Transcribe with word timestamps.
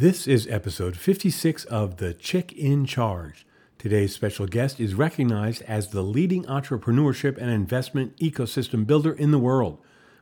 This 0.00 0.26
is 0.26 0.46
episode 0.46 0.96
56 0.96 1.66
of 1.66 1.98
The 1.98 2.14
Chick 2.14 2.54
in 2.54 2.86
Charge. 2.86 3.44
Today's 3.76 4.14
special 4.14 4.46
guest 4.46 4.80
is 4.80 4.94
recognized 4.94 5.60
as 5.68 5.88
the 5.88 6.00
leading 6.00 6.44
entrepreneurship 6.44 7.36
and 7.36 7.50
investment 7.50 8.16
ecosystem 8.16 8.86
builder 8.86 9.12
in 9.12 9.30
the 9.30 9.38
world. 9.38 9.76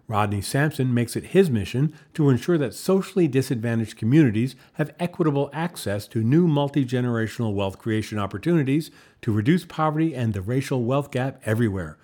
Rodney 0.09 0.41
Sampson 0.41 0.93
makes 0.93 1.14
it 1.14 1.27
his 1.27 1.49
mission 1.49 1.95
to 2.14 2.29
ensure 2.29 2.59
that 2.59 2.75
socially 2.75 3.29
disadvantaged 3.29 3.96
communities 3.96 4.56
have 4.72 4.96
equitable 4.99 5.49
access 5.53 6.08
to 6.08 6.24
new 6.24 6.49
multi 6.49 6.85
generational 6.85 7.54
wealth 7.54 7.79
creation 7.79 8.19
opportunities 8.19 8.90
to 9.22 9.31
reduce 9.31 9.65
poverty 9.65 10.13
and 10.13 10.35
the 10.35 10.42
racial 10.42 10.83
wealth 10.83 11.13
gap 11.13 11.40
everywhere. 11.45 11.97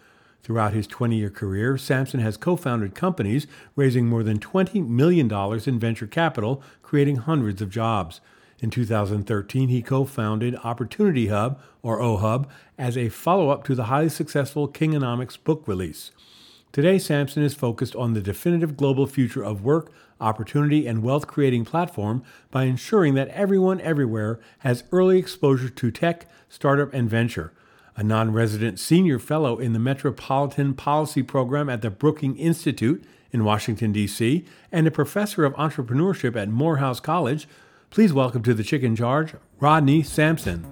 Throughout 0.44 0.74
his 0.74 0.86
20 0.86 1.16
year 1.16 1.30
career, 1.30 1.78
Sampson 1.78 2.20
has 2.20 2.36
co 2.36 2.54
founded 2.54 2.94
companies 2.94 3.46
raising 3.76 4.06
more 4.06 4.22
than 4.22 4.38
$20 4.38 4.86
million 4.86 5.32
in 5.66 5.78
venture 5.78 6.06
capital, 6.06 6.62
creating 6.82 7.16
hundreds 7.16 7.62
of 7.62 7.70
jobs. 7.70 8.20
In 8.60 8.68
2013, 8.68 9.70
he 9.70 9.80
co 9.80 10.04
founded 10.04 10.54
Opportunity 10.62 11.28
Hub, 11.28 11.58
or 11.82 11.98
OHUB, 11.98 12.46
as 12.76 12.98
a 12.98 13.08
follow 13.08 13.48
up 13.48 13.64
to 13.64 13.74
the 13.74 13.84
highly 13.84 14.10
successful 14.10 14.68
Kingonomics 14.68 15.42
book 15.42 15.66
release. 15.66 16.10
Today, 16.72 16.98
Sampson 16.98 17.42
is 17.42 17.54
focused 17.54 17.96
on 17.96 18.12
the 18.12 18.20
definitive 18.20 18.76
global 18.76 19.06
future 19.06 19.42
of 19.42 19.64
work, 19.64 19.92
opportunity, 20.20 20.86
and 20.86 21.02
wealth 21.02 21.26
creating 21.26 21.64
platform 21.64 22.22
by 22.50 22.64
ensuring 22.64 23.14
that 23.14 23.28
everyone 23.28 23.80
everywhere 23.80 24.40
has 24.58 24.84
early 24.92 25.18
exposure 25.18 25.70
to 25.70 25.90
tech, 25.90 26.28
startup, 26.50 26.92
and 26.92 27.08
venture 27.08 27.54
a 27.96 28.02
non 28.02 28.32
resident 28.32 28.78
senior 28.78 29.18
fellow 29.18 29.58
in 29.58 29.72
the 29.72 29.78
Metropolitan 29.78 30.74
Policy 30.74 31.22
Program 31.22 31.68
at 31.68 31.82
the 31.82 31.90
Brookings 31.90 32.38
Institute 32.38 33.04
in 33.30 33.44
Washington, 33.44 33.92
D.C., 33.92 34.44
and 34.72 34.86
a 34.86 34.90
professor 34.90 35.44
of 35.44 35.54
entrepreneurship 35.54 36.36
at 36.36 36.48
Morehouse 36.48 37.00
College. 37.00 37.48
Please 37.90 38.12
welcome 38.12 38.42
to 38.42 38.54
the 38.54 38.64
Chick 38.64 38.82
in 38.82 38.96
Charge, 38.96 39.34
Rodney 39.60 40.02
Sampson. 40.02 40.66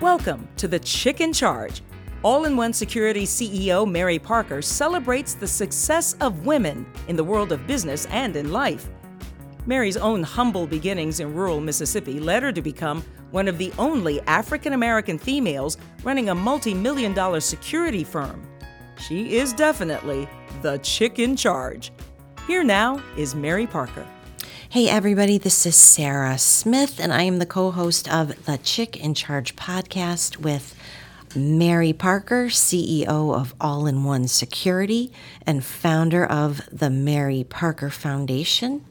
Welcome 0.00 0.48
to 0.56 0.66
the 0.66 0.80
Chick 0.80 1.20
in 1.20 1.32
Charge. 1.32 1.82
All 2.22 2.44
in 2.44 2.56
One 2.56 2.72
Security 2.72 3.24
CEO 3.24 3.90
Mary 3.90 4.18
Parker 4.18 4.60
celebrates 4.60 5.34
the 5.34 5.46
success 5.46 6.14
of 6.20 6.44
women 6.44 6.84
in 7.08 7.16
the 7.16 7.24
world 7.24 7.52
of 7.52 7.66
business 7.66 8.06
and 8.06 8.34
in 8.36 8.52
life. 8.52 8.88
Mary's 9.66 9.96
own 9.96 10.22
humble 10.22 10.66
beginnings 10.66 11.20
in 11.20 11.34
rural 11.34 11.60
Mississippi 11.60 12.18
led 12.18 12.42
her 12.42 12.52
to 12.52 12.62
become 12.62 13.04
one 13.30 13.46
of 13.46 13.58
the 13.58 13.72
only 13.78 14.20
African 14.22 14.72
American 14.72 15.18
females 15.18 15.76
running 16.02 16.30
a 16.30 16.34
multi 16.34 16.74
million 16.74 17.14
dollar 17.14 17.40
security 17.40 18.04
firm. 18.04 18.42
She 18.98 19.36
is 19.36 19.52
definitely 19.52 20.28
the 20.62 20.78
chick 20.78 21.18
in 21.18 21.36
charge. 21.36 21.92
Here 22.46 22.64
now 22.64 23.02
is 23.16 23.34
Mary 23.34 23.66
Parker. 23.66 24.06
Hey, 24.70 24.88
everybody, 24.88 25.36
this 25.36 25.66
is 25.66 25.74
Sarah 25.74 26.38
Smith, 26.38 27.00
and 27.00 27.12
I 27.12 27.22
am 27.22 27.38
the 27.38 27.46
co 27.46 27.70
host 27.70 28.12
of 28.12 28.44
the 28.46 28.56
Chick 28.58 28.96
in 28.96 29.14
Charge 29.14 29.56
podcast 29.56 30.36
with 30.36 30.76
Mary 31.34 31.92
Parker, 31.92 32.46
CEO 32.46 33.34
of 33.34 33.54
All 33.60 33.86
in 33.86 34.04
One 34.04 34.26
Security 34.26 35.12
and 35.46 35.64
founder 35.64 36.24
of 36.24 36.62
the 36.72 36.90
Mary 36.90 37.44
Parker 37.48 37.90
Foundation 37.90 38.84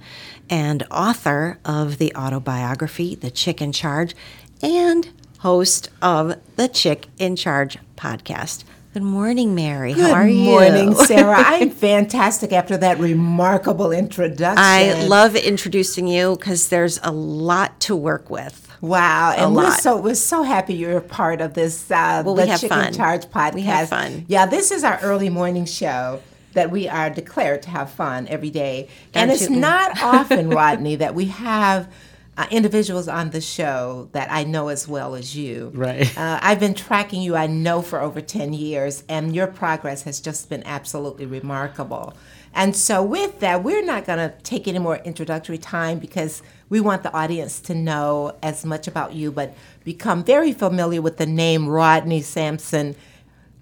and 0.49 0.85
author 0.89 1.59
of 1.65 1.97
the 1.97 2.15
autobiography, 2.15 3.15
The 3.15 3.29
Chick 3.31 3.61
in 3.61 3.71
Charge, 3.71 4.15
and 4.61 5.09
host 5.39 5.89
of 6.01 6.35
the 6.55 6.67
Chick 6.67 7.07
in 7.17 7.35
Charge 7.35 7.77
podcast. 7.97 8.63
Good 8.93 9.03
morning, 9.03 9.53
Mary. 9.53 9.93
Good 9.93 10.09
How 10.09 10.13
are 10.13 10.27
you? 10.27 10.45
Good 10.45 10.73
morning, 10.73 10.95
Sarah. 11.05 11.35
I'm 11.37 11.69
fantastic 11.69 12.51
after 12.51 12.75
that 12.77 12.97
remarkable 12.99 13.91
introduction. 13.91 14.57
I 14.57 15.05
love 15.05 15.35
introducing 15.35 16.07
you 16.07 16.35
because 16.35 16.69
there's 16.69 16.99
a 17.03 17.11
lot 17.11 17.79
to 17.81 17.95
work 17.95 18.29
with. 18.29 18.68
Wow, 18.81 19.33
and 19.35 19.55
we're 19.55 19.71
so 19.77 19.97
we're 19.97 20.15
so 20.15 20.43
happy 20.43 20.73
you're 20.73 20.97
a 20.97 21.01
part 21.01 21.41
of 21.41 21.53
this 21.53 21.91
uh, 21.91 22.23
well, 22.25 22.35
the 22.35 22.43
we 22.43 22.47
have 22.47 22.61
Chicken 22.61 22.77
fun. 22.83 22.93
Charge 22.93 23.25
podcast. 23.25 23.53
We 23.55 23.61
have 23.63 23.89
fun. 23.89 24.25
Yeah, 24.27 24.45
this 24.45 24.71
is 24.71 24.83
our 24.83 24.99
early 25.01 25.29
morning 25.29 25.65
show 25.65 26.21
that 26.53 26.71
we 26.71 26.87
are 26.87 27.09
declared 27.09 27.61
to 27.63 27.69
have 27.69 27.91
fun 27.91 28.27
every 28.27 28.49
day. 28.49 28.89
and 29.13 29.31
it's 29.31 29.49
not 29.49 30.01
often, 30.01 30.49
Rodney, 30.61 30.95
that 30.95 31.13
we 31.13 31.25
have 31.25 31.91
uh, 32.39 32.47
individuals 32.51 33.09
on 33.09 33.31
the 33.31 33.41
show 33.41 34.07
that 34.13 34.31
I 34.31 34.45
know 34.45 34.69
as 34.69 34.87
well 34.87 35.13
as 35.13 35.35
you. 35.35 35.73
Right. 35.75 36.17
Uh, 36.17 36.39
I've 36.41 36.61
been 36.61 36.73
tracking 36.73 37.21
you, 37.21 37.35
I 37.35 37.47
know, 37.47 37.81
for 37.81 37.99
over 37.99 38.21
10 38.21 38.53
years, 38.53 39.03
and 39.09 39.35
your 39.35 39.45
progress 39.45 40.03
has 40.03 40.21
just 40.21 40.49
been 40.49 40.63
absolutely 40.65 41.25
remarkable. 41.25 42.15
And 42.53 42.77
so, 42.77 43.03
with 43.03 43.41
that, 43.41 43.61
we're 43.61 43.83
not 43.83 44.05
going 44.05 44.19
to 44.19 44.33
take 44.41 44.69
any 44.69 44.79
more 44.79 44.97
introductory 45.03 45.57
time 45.57 45.99
because 45.99 46.41
we 46.69 46.79
want 46.79 47.03
the 47.03 47.13
audience 47.13 47.59
to 47.61 47.75
know 47.75 48.37
as 48.41 48.63
much 48.63 48.87
about 48.87 49.13
you, 49.13 49.33
but 49.33 49.53
become 49.83 50.23
very 50.23 50.53
familiar 50.53 51.01
with 51.01 51.17
the 51.17 51.25
name 51.25 51.67
Rodney 51.67 52.21
Sampson, 52.21 52.95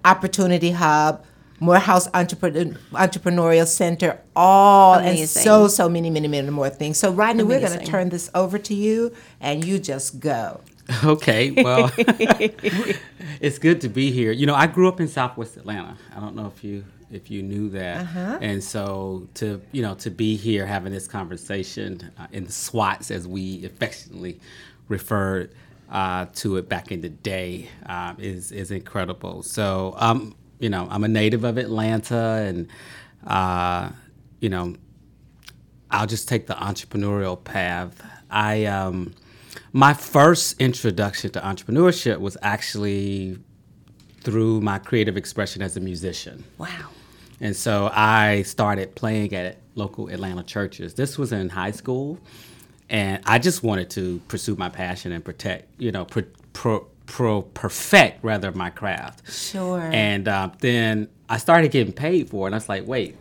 Opportunity 0.05 0.71
Hub, 0.71 1.25
Morehouse 1.59 2.07
Entrepreneur, 2.13 2.77
Entrepreneurial 2.91 3.67
Center, 3.67 4.21
all 4.35 4.95
Amazing. 4.95 5.21
and 5.21 5.29
so 5.29 5.67
so 5.67 5.89
many 5.89 6.09
many 6.09 6.27
many 6.27 6.49
more 6.49 6.69
things. 6.69 6.97
So 6.97 7.11
Rodney, 7.11 7.41
Amazing. 7.43 7.61
we're 7.61 7.67
going 7.67 7.79
to 7.79 7.85
turn 7.85 8.09
this 8.09 8.29
over 8.35 8.57
to 8.59 8.73
you, 8.73 9.13
and 9.39 9.65
you 9.65 9.79
just 9.79 10.19
go. 10.19 10.61
Okay, 11.03 11.51
well, 11.51 11.91
it's 13.41 13.59
good 13.59 13.81
to 13.81 13.89
be 13.89 14.09
here. 14.09 14.31
You 14.31 14.45
know, 14.45 14.55
I 14.55 14.67
grew 14.67 14.87
up 14.87 15.01
in 15.01 15.09
Southwest 15.09 15.57
Atlanta. 15.57 15.97
I 16.15 16.21
don't 16.21 16.33
know 16.33 16.47
if 16.47 16.63
you 16.63 16.85
if 17.11 17.29
you 17.29 17.43
knew 17.43 17.69
that, 17.71 18.01
uh-huh. 18.03 18.39
and 18.41 18.63
so 18.63 19.27
to 19.33 19.61
you 19.73 19.81
know 19.81 19.95
to 19.95 20.09
be 20.09 20.37
here 20.37 20.65
having 20.65 20.93
this 20.93 21.05
conversation 21.05 22.09
uh, 22.17 22.27
in 22.31 22.45
the 22.45 22.53
SWATs 22.53 23.11
as 23.11 23.27
we 23.27 23.65
affectionately 23.65 24.39
referred 24.87 25.53
uh, 25.89 26.25
to 26.35 26.57
it 26.57 26.69
back 26.69 26.91
in 26.91 27.01
the 27.01 27.09
day 27.09 27.69
uh, 27.87 28.13
is 28.17 28.51
is 28.51 28.71
incredible. 28.71 29.43
So 29.43 29.93
um, 29.97 30.35
you 30.59 30.69
know, 30.69 30.87
I'm 30.89 31.03
a 31.03 31.07
native 31.07 31.43
of 31.43 31.57
Atlanta, 31.57 32.43
and 32.47 32.67
uh, 33.25 33.89
you 34.39 34.49
know, 34.49 34.75
I'll 35.91 36.07
just 36.07 36.27
take 36.27 36.47
the 36.47 36.55
entrepreneurial 36.55 37.41
path. 37.41 38.01
I 38.29 38.65
um, 38.65 39.13
my 39.73 39.93
first 39.93 40.59
introduction 40.59 41.31
to 41.31 41.39
entrepreneurship 41.39 42.19
was 42.19 42.37
actually 42.41 43.37
through 44.21 44.61
my 44.61 44.79
creative 44.79 45.15
expression 45.17 45.61
as 45.61 45.77
a 45.77 45.79
musician. 45.79 46.43
Wow. 46.57 46.89
And 47.39 47.55
so 47.55 47.89
I 47.93 48.41
started 48.41 48.95
playing 48.95 49.33
at 49.33 49.57
local 49.75 50.09
Atlanta 50.09 50.43
churches. 50.43 50.95
This 50.95 51.17
was 51.17 51.31
in 51.31 51.49
high 51.49 51.71
school, 51.71 52.19
and 52.89 53.21
I 53.25 53.37
just 53.37 53.63
wanted 53.63 53.89
to 53.91 54.19
pursue 54.27 54.55
my 54.55 54.69
passion 54.69 55.11
and 55.11 55.23
protect, 55.23 55.69
you 55.79 55.91
know, 55.91 56.05
pro, 56.05 56.23
pro, 56.53 56.87
pro 57.07 57.41
perfect 57.41 58.23
rather 58.23 58.51
my 58.51 58.69
craft. 58.69 59.31
Sure. 59.31 59.81
And 59.81 60.27
uh, 60.27 60.51
then 60.59 61.09
I 61.27 61.37
started 61.37 61.71
getting 61.71 61.93
paid 61.93 62.29
for 62.29 62.45
it. 62.45 62.49
And 62.49 62.55
I 62.55 62.57
was 62.57 62.69
like, 62.69 62.85
wait, 62.85 63.17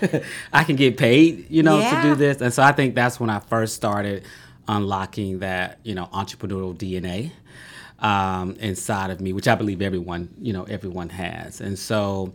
I 0.52 0.64
can 0.64 0.74
get 0.74 0.96
paid, 0.96 1.48
you 1.48 1.62
know, 1.62 1.78
yeah. 1.78 2.02
to 2.02 2.08
do 2.08 2.14
this. 2.16 2.40
And 2.40 2.52
so 2.52 2.62
I 2.62 2.72
think 2.72 2.94
that's 2.94 3.20
when 3.20 3.30
I 3.30 3.38
first 3.38 3.76
started 3.76 4.24
unlocking 4.66 5.38
that, 5.38 5.78
you 5.84 5.94
know, 5.94 6.06
entrepreneurial 6.06 6.76
DNA 6.76 7.30
um, 8.00 8.56
inside 8.56 9.10
of 9.10 9.20
me, 9.20 9.32
which 9.32 9.46
I 9.46 9.54
believe 9.54 9.80
everyone, 9.80 10.34
you 10.40 10.52
know, 10.52 10.64
everyone 10.64 11.10
has. 11.10 11.60
And 11.60 11.78
so 11.78 12.34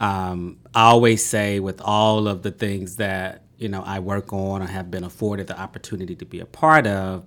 um, 0.00 0.58
I 0.74 0.84
always 0.84 1.24
say 1.24 1.60
with 1.60 1.80
all 1.80 2.26
of 2.26 2.42
the 2.42 2.50
things 2.50 2.96
that, 2.96 3.42
you 3.58 3.68
know, 3.68 3.82
I 3.82 3.98
work 3.98 4.32
on 4.32 4.62
or 4.62 4.66
have 4.66 4.90
been 4.90 5.04
afforded 5.04 5.48
the 5.48 5.60
opportunity 5.60 6.16
to 6.16 6.24
be 6.24 6.40
a 6.40 6.46
part 6.46 6.86
of, 6.86 7.24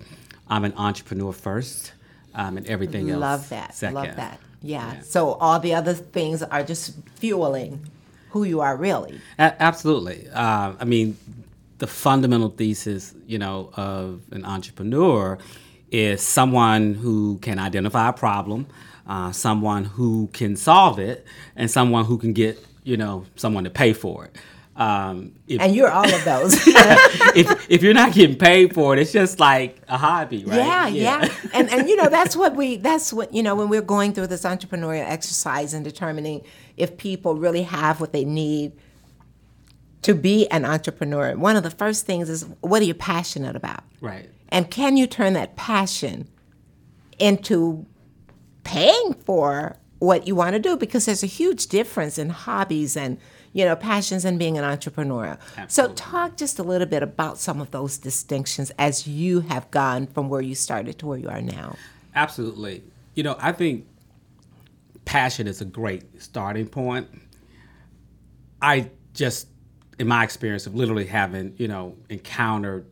I'm 0.48 0.66
an 0.66 0.74
entrepreneur 0.76 1.32
first 1.32 1.94
um, 2.36 2.58
and 2.58 2.68
everything 2.68 3.10
else. 3.10 3.22
Love 3.22 3.50
that. 3.50 3.76
Second. 3.76 3.96
Love 3.96 4.16
that. 4.16 4.40
Yeah. 4.62 4.94
yeah. 4.94 5.02
So 5.02 5.34
all 5.34 5.60
the 5.60 5.74
other 5.74 5.94
things 5.94 6.42
are 6.42 6.64
just 6.64 6.96
fueling 7.16 7.86
who 8.30 8.44
you 8.44 8.62
are 8.62 8.76
really. 8.76 9.20
A- 9.38 9.62
absolutely. 9.62 10.28
Uh, 10.34 10.74
I 10.80 10.86
mean, 10.86 11.18
the 11.78 11.88
fundamental 11.88 12.50
thesis, 12.50 13.14
you 13.28 13.38
know, 13.38 13.70
of 13.76 14.22
an 14.32 14.46
entrepreneur 14.46 15.38
is 15.92 16.22
someone 16.22 16.96
who 16.96 17.38
can 17.40 17.60
identify 17.60 18.10
a 18.10 18.14
problem, 18.14 18.66
uh, 19.06 19.32
someone 19.32 19.86
who 19.86 20.28
can 20.34 20.56
solve 20.56 20.98
it, 20.98 21.26
and 21.56 21.70
someone 21.70 22.06
who 22.06 22.18
can 22.18 22.34
get, 22.34 22.58
you 22.84 22.98
know, 22.98 23.26
someone 23.36 23.64
to 23.66 23.70
pay 23.70 23.94
for 23.94 24.26
it. 24.26 24.36
Um, 24.76 25.34
if, 25.48 25.62
and 25.62 25.76
you're 25.76 25.92
all 25.92 26.12
of 26.12 26.26
those. 26.26 26.56
if, 26.66 27.70
if 27.70 27.84
you're 27.84 27.94
not 27.94 28.14
getting 28.14 28.38
paid 28.38 28.74
for 28.74 28.94
it, 28.94 29.00
it's 29.00 29.12
just 29.12 29.40
like 29.40 29.80
a 29.88 29.98
hobby, 29.98 30.44
right? 30.46 30.58
Yeah, 30.58 30.88
yeah, 30.88 31.26
yeah. 31.26 31.34
and 31.54 31.70
and 31.72 31.88
you 31.88 31.96
know 31.96 32.10
that's 32.10 32.36
what 32.36 32.56
we 32.56 32.78
that's 32.78 33.14
what 33.14 33.34
you 33.34 33.44
know 33.44 33.54
when 33.54 33.70
we're 33.70 33.82
going 33.82 34.14
through 34.14 34.28
this 34.28 34.44
entrepreneurial 34.44 35.08
exercise 35.08 35.76
and 35.76 35.84
determining 35.84 36.42
if 36.76 36.98
people 36.98 37.36
really 37.36 37.64
have 37.64 38.02
what 38.02 38.14
they 38.14 38.26
need 38.26 38.74
to 40.04 40.14
be 40.14 40.48
an 40.50 40.66
entrepreneur. 40.66 41.36
One 41.36 41.56
of 41.56 41.64
the 41.64 41.72
first 41.72 42.06
things 42.06 42.30
is 42.30 42.44
what 42.62 42.82
are 42.82 42.86
you 42.86 42.94
passionate 42.94 43.56
about? 43.56 43.84
Right. 44.02 44.30
And 44.50 44.70
can 44.70 44.98
you 44.98 45.08
turn 45.08 45.34
that 45.34 45.56
passion 45.56 46.28
into 47.20 47.86
paying 48.64 49.14
for 49.26 49.78
what 50.00 50.28
you 50.28 50.36
want 50.36 50.54
to 50.54 50.60
do? 50.60 50.78
Because 50.78 51.06
there's 51.06 51.24
a 51.24 51.28
huge 51.28 51.68
difference 51.68 52.18
in 52.18 52.30
hobbies 52.30 52.98
and 52.98 53.18
you 53.54 53.64
know, 53.64 53.76
passions 53.76 54.26
and 54.26 54.38
being 54.38 54.58
an 54.58 54.64
entrepreneur. 54.64 55.38
Absolutely. 55.58 55.70
So, 55.70 55.94
talk 55.94 56.38
just 56.38 56.60
a 56.60 56.64
little 56.64 56.88
bit 56.88 57.04
about 57.04 57.38
some 57.38 57.62
of 57.62 57.72
those 57.72 57.98
distinctions 57.98 58.72
as 58.78 59.08
you 59.08 59.42
have 59.42 59.70
gone 59.72 60.08
from 60.08 60.28
where 60.28 60.42
you 60.42 60.56
started 60.56 61.00
to 61.00 61.08
where 61.08 61.18
you 61.18 61.30
are 61.30 61.42
now. 61.42 61.76
Absolutely. 62.16 62.84
You 63.16 63.24
know, 63.24 63.36
I 63.40 63.52
think 63.52 63.88
passion 65.06 65.48
is 65.48 65.62
a 65.62 65.66
great 65.66 66.22
starting 66.22 66.68
point. 66.68 67.08
I 68.62 68.90
just, 69.14 69.48
in 70.00 70.08
my 70.08 70.24
experience 70.24 70.66
of 70.66 70.76
literally 70.76 71.06
having, 71.06 71.54
you 71.58 71.68
know, 71.68 71.96
encountered 72.10 72.88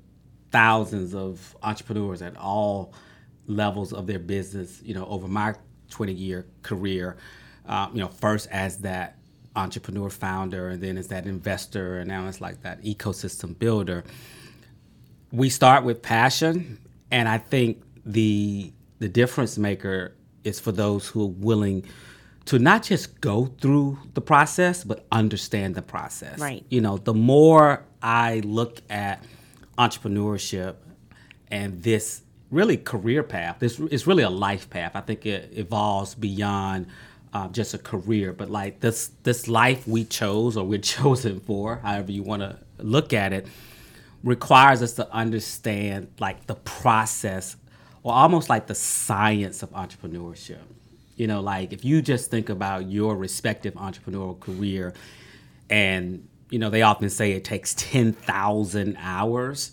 thousands 0.51 1.15
of 1.15 1.55
entrepreneurs 1.63 2.21
at 2.21 2.37
all 2.37 2.93
levels 3.47 3.93
of 3.93 4.05
their 4.05 4.19
business, 4.19 4.81
you 4.83 4.93
know, 4.93 5.05
over 5.05 5.27
my 5.27 5.55
20 5.89 6.13
year 6.13 6.45
career, 6.61 7.17
uh, 7.65 7.89
you 7.93 7.99
know, 7.99 8.07
first 8.07 8.47
as 8.51 8.79
that 8.79 9.17
entrepreneur 9.55 10.09
founder 10.09 10.69
and 10.69 10.81
then 10.81 10.97
as 10.97 11.07
that 11.09 11.25
investor 11.25 11.99
and 11.99 12.07
now 12.07 12.27
it's 12.27 12.41
like 12.41 12.61
that 12.61 12.81
ecosystem 12.83 13.57
builder. 13.57 14.03
We 15.31 15.49
start 15.49 15.83
with 15.83 16.01
passion 16.01 16.79
and 17.09 17.27
I 17.27 17.37
think 17.37 17.83
the 18.05 18.71
the 18.99 19.09
difference 19.09 19.57
maker 19.57 20.13
is 20.43 20.59
for 20.59 20.71
those 20.71 21.07
who 21.07 21.23
are 21.23 21.33
willing 21.37 21.85
to 22.45 22.59
not 22.59 22.83
just 22.83 23.19
go 23.21 23.45
through 23.59 23.99
the 24.13 24.21
process 24.21 24.83
but 24.83 25.05
understand 25.11 25.75
the 25.75 25.81
process. 25.81 26.39
Right. 26.39 26.65
You 26.69 26.81
know, 26.81 26.97
the 26.97 27.13
more 27.13 27.83
I 28.01 28.41
look 28.45 28.81
at 28.89 29.23
entrepreneurship 29.77 30.75
and 31.49 31.81
this 31.83 32.23
really 32.51 32.77
career 32.77 33.23
path. 33.23 33.57
This 33.59 33.79
is 33.79 34.05
really 34.05 34.23
a 34.23 34.29
life 34.29 34.69
path. 34.69 34.91
I 34.93 35.01
think 35.01 35.25
it 35.25 35.49
evolves 35.53 36.13
beyond 36.13 36.87
uh, 37.33 37.47
just 37.49 37.73
a 37.73 37.77
career, 37.77 38.33
but 38.33 38.49
like 38.49 38.79
this 38.79 39.11
this 39.23 39.47
life 39.47 39.87
we 39.87 40.03
chose 40.03 40.57
or 40.57 40.65
we're 40.65 40.79
chosen 40.97 41.39
for, 41.39 41.77
however 41.77 42.11
you 42.11 42.23
want 42.23 42.41
to 42.41 42.57
look 42.79 43.13
at 43.13 43.33
it, 43.33 43.47
requires 44.23 44.81
us 44.81 44.93
to 44.93 45.11
understand 45.11 46.07
like 46.19 46.47
the 46.47 46.55
process 46.55 47.55
or 48.03 48.13
almost 48.13 48.49
like 48.49 48.67
the 48.67 48.75
science 48.75 49.63
of 49.63 49.71
entrepreneurship. 49.71 50.59
You 51.15 51.27
know, 51.27 51.41
like 51.41 51.71
if 51.71 51.85
you 51.85 52.01
just 52.01 52.31
think 52.31 52.49
about 52.49 52.89
your 52.89 53.15
respective 53.15 53.75
entrepreneurial 53.75 54.39
career, 54.39 54.93
and 55.69 56.27
you 56.49 56.59
know 56.59 56.69
they 56.69 56.81
often 56.81 57.09
say 57.09 57.31
it 57.31 57.45
takes 57.45 57.73
ten 57.73 58.13
thousand 58.13 58.97
hours, 58.99 59.71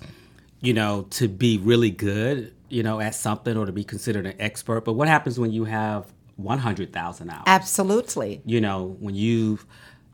you 0.61 0.75
know, 0.75 1.07
to 1.11 1.29
be 1.29 1.59
really 1.59 1.91
good 1.91 2.55
you 2.71 2.83
know, 2.83 3.01
at 3.01 3.15
something 3.15 3.57
or 3.57 3.67
to 3.67 3.73
be 3.73 3.85
considered 3.85 4.27
an 4.27 4.35
expert. 4.39 4.85
But 4.85 4.93
what 4.93 5.09
happens 5.09 5.39
when 5.39 5.53
you 5.53 5.65
have 5.65 6.13
100,000 6.38 7.31
hours? 7.31 7.43
Absolutely. 7.46 8.40
You 8.46 8.61
know, 8.61 8.96
when 9.00 9.14
you've 9.14 9.67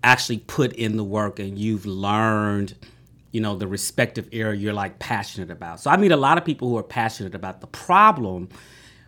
actually 0.02 0.38
put 0.38 0.72
in 0.72 0.96
the 0.96 1.04
work 1.04 1.38
and 1.38 1.58
you've 1.58 1.86
learned, 1.86 2.74
you 3.30 3.40
know, 3.40 3.56
the 3.56 3.66
respective 3.66 4.28
area 4.32 4.58
you're 4.58 4.72
like 4.72 4.98
passionate 4.98 5.50
about. 5.50 5.80
So 5.80 5.90
I 5.90 5.96
meet 5.96 6.12
a 6.12 6.16
lot 6.16 6.38
of 6.38 6.44
people 6.44 6.68
who 6.68 6.76
are 6.78 6.82
passionate 6.82 7.34
about 7.34 7.60
the 7.60 7.66
problem, 7.66 8.48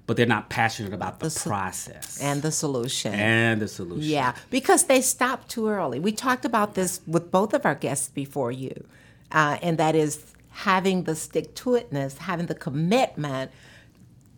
but 0.07 0.17
they're 0.17 0.27
not 0.27 0.51
passionate 0.51 0.93
about 0.93 1.21
the, 1.21 1.31
process 1.45 2.21
And 2.21 2.43
the 2.43 2.53
solution. 2.53 3.13
and 3.15 3.61
the 3.61 3.69
solution. 3.69 4.09
Yeah, 4.09 4.35
because 4.51 4.85
they 4.85 5.01
stopped 5.01 5.49
too 5.51 5.69
early. 5.69 5.99
We 5.99 6.13
talked 6.13 6.45
about 6.45 6.75
this 6.75 7.01
with 7.07 7.31
both 7.31 7.55
of 7.55 7.65
our 7.67 7.75
guests 7.75 8.09
before 8.09 8.53
you, 8.53 8.85
uh, 9.33 9.59
and 9.63 9.79
that 9.79 9.95
is 9.95 10.25
having 10.51 11.05
the 11.05 11.15
stick 11.17 11.55
to 11.57 11.71
itness, 11.71 12.19
having 12.19 12.47
the 12.47 12.55
commitment 12.55 13.51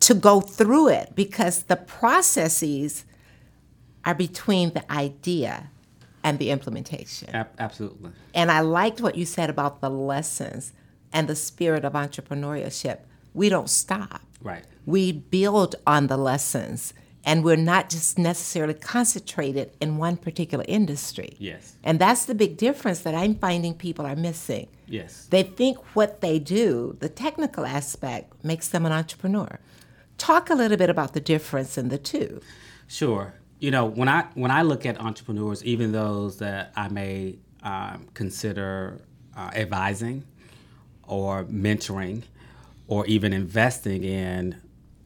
to 0.01 0.13
go 0.13 0.41
through 0.41 0.89
it 0.89 1.13
because 1.15 1.63
the 1.63 1.75
processes 1.75 3.05
are 4.05 4.15
between 4.15 4.73
the 4.73 4.89
idea 4.91 5.69
and 6.23 6.39
the 6.39 6.49
implementation. 6.51 7.29
Ab- 7.35 7.49
absolutely. 7.59 8.11
And 8.33 8.51
I 8.51 8.61
liked 8.61 9.01
what 9.01 9.15
you 9.15 9.25
said 9.25 9.49
about 9.49 9.81
the 9.81 9.89
lessons 9.89 10.73
and 11.11 11.27
the 11.27 11.35
spirit 11.35 11.85
of 11.85 11.93
entrepreneurship. 11.93 12.99
We 13.33 13.49
don't 13.49 13.69
stop. 13.69 14.21
Right. 14.41 14.63
We 14.85 15.11
build 15.11 15.75
on 15.85 16.07
the 16.07 16.17
lessons 16.17 16.93
and 17.25 17.43
we're 17.43 17.57
not 17.57 17.89
just 17.89 18.17
necessarily 18.17 18.73
concentrated 18.73 19.71
in 19.81 19.97
one 19.97 20.17
particular 20.17 20.65
industry. 20.67 21.35
Yes. 21.37 21.75
And 21.83 21.99
that's 21.99 22.25
the 22.25 22.35
big 22.35 22.57
difference 22.57 23.01
that 23.01 23.13
I'm 23.13 23.35
finding 23.35 23.73
people 23.73 24.05
are 24.05 24.15
missing. 24.15 24.67
Yes. 24.87 25.27
They 25.29 25.43
think 25.43 25.77
what 25.95 26.21
they 26.21 26.39
do, 26.39 26.95
the 26.99 27.09
technical 27.09 27.65
aspect, 27.65 28.43
makes 28.43 28.69
them 28.69 28.85
an 28.85 28.91
entrepreneur. 28.91 29.59
Talk 30.19 30.49
a 30.51 30.55
little 30.55 30.77
bit 30.77 30.89
about 30.89 31.13
the 31.13 31.19
difference 31.19 31.77
in 31.77 31.89
the 31.89 31.97
two. 31.97 32.41
Sure. 32.87 33.33
You 33.59 33.71
know, 33.71 33.85
when 33.85 34.07
I 34.07 34.27
when 34.35 34.51
I 34.51 34.61
look 34.61 34.85
at 34.85 34.99
entrepreneurs, 35.01 35.63
even 35.63 35.91
those 35.91 36.37
that 36.37 36.71
I 36.75 36.89
may 36.89 37.39
um, 37.63 38.07
consider 38.13 39.01
uh, 39.35 39.49
advising 39.53 40.25
or 41.07 41.45
mentoring 41.45 42.23
or 42.87 43.05
even 43.07 43.33
investing 43.33 44.03
in, 44.03 44.61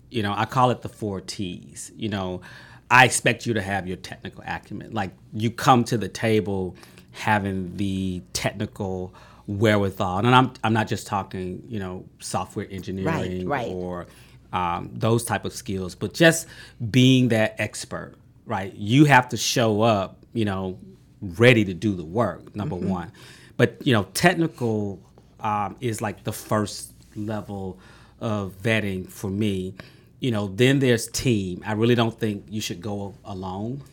you 0.09 0.23
know, 0.23 0.33
I 0.35 0.45
call 0.45 0.71
it 0.71 0.81
the 0.81 0.89
four 0.89 1.21
T's. 1.21 1.91
You 1.95 2.09
know, 2.09 2.41
I 2.89 3.05
expect 3.05 3.45
you 3.45 3.53
to 3.53 3.61
have 3.61 3.87
your 3.87 3.97
technical 3.97 4.43
acumen. 4.45 4.93
Like 4.93 5.11
you 5.33 5.49
come 5.49 5.83
to 5.85 5.97
the 5.97 6.09
table 6.09 6.75
having 7.11 7.77
the 7.77 8.21
technical 8.33 9.13
wherewithal, 9.47 10.19
and 10.19 10.35
I'm 10.35 10.53
I'm 10.63 10.73
not 10.73 10.87
just 10.87 11.07
talking, 11.07 11.63
you 11.67 11.79
know, 11.79 12.05
software 12.19 12.67
engineering 12.69 13.47
right. 13.47 13.71
or 13.71 14.07
um, 14.53 14.91
those 14.93 15.25
type 15.25 15.43
of 15.43 15.53
skills, 15.53 15.95
but 15.95 16.13
just 16.13 16.47
being 16.91 17.29
that 17.29 17.55
expert, 17.57 18.13
right? 18.45 18.73
You 18.75 19.05
have 19.05 19.27
to 19.29 19.37
show 19.37 19.81
up, 19.81 20.23
you 20.33 20.45
know, 20.45 20.79
ready 21.21 21.65
to 21.65 21.73
do 21.73 21.95
the 21.95 22.05
work. 22.05 22.55
Number 22.55 22.75
one, 22.75 23.11
but 23.57 23.85
you 23.85 23.93
know, 23.93 24.03
technical 24.13 24.99
um, 25.39 25.75
is 25.81 26.01
like 26.01 26.23
the 26.23 26.31
first 26.31 26.93
level 27.15 27.79
of 28.21 28.53
vetting 28.61 29.09
for 29.09 29.29
me. 29.29 29.73
You 30.19 30.31
know, 30.31 30.47
then 30.47 30.79
there's 30.79 31.07
team. 31.07 31.61
I 31.65 31.73
really 31.73 31.95
don't 31.95 32.17
think 32.17 32.45
you 32.47 32.61
should 32.61 32.79
go 32.79 33.15
alone. 33.25 33.83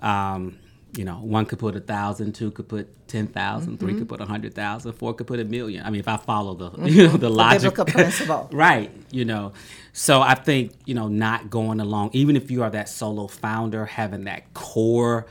Um, 0.00 0.58
you 0.98 1.04
know, 1.04 1.14
one 1.14 1.46
could 1.46 1.60
put 1.60 1.76
a 1.76 1.80
thousand, 1.80 2.34
two 2.34 2.50
could 2.50 2.68
put 2.68 3.06
ten 3.06 3.28
thousand, 3.28 3.78
three 3.78 3.94
could 3.94 4.08
put 4.08 4.20
a 4.20 4.24
hundred 4.24 4.52
thousand, 4.54 4.92
four 4.94 5.14
could 5.14 5.28
put 5.28 5.38
a 5.38 5.44
million. 5.44 5.86
I 5.86 5.90
mean, 5.90 6.00
if 6.00 6.08
I 6.08 6.16
follow 6.16 6.54
the 6.54 6.88
you 6.90 7.06
know 7.06 7.16
the 7.16 7.30
logic, 7.30 7.74
principle. 7.86 8.48
right? 8.50 8.90
You 9.12 9.24
know, 9.24 9.52
so 9.92 10.20
I 10.20 10.34
think 10.34 10.72
you 10.86 10.94
know 10.94 11.06
not 11.06 11.50
going 11.50 11.78
along, 11.78 12.10
even 12.14 12.34
if 12.34 12.50
you 12.50 12.64
are 12.64 12.70
that 12.70 12.88
solo 12.88 13.28
founder, 13.28 13.86
having 13.86 14.24
that 14.24 14.52
core 14.54 15.26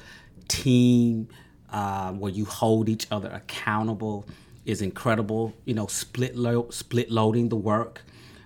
team 0.47 1.27
uh, 1.69 2.13
where 2.13 2.31
you 2.31 2.45
hold 2.45 2.87
each 2.87 3.05
other 3.11 3.27
accountable 3.27 4.25
is 4.65 4.81
incredible. 4.81 5.53
You 5.65 5.73
know, 5.73 5.87
split 5.87 6.37
lo- 6.37 6.69
split 6.69 7.11
loading 7.11 7.49
the 7.49 7.57
work, 7.57 8.03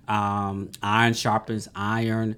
um, 0.08 0.72
iron 0.82 1.14
sharpens 1.14 1.70
iron. 1.76 2.36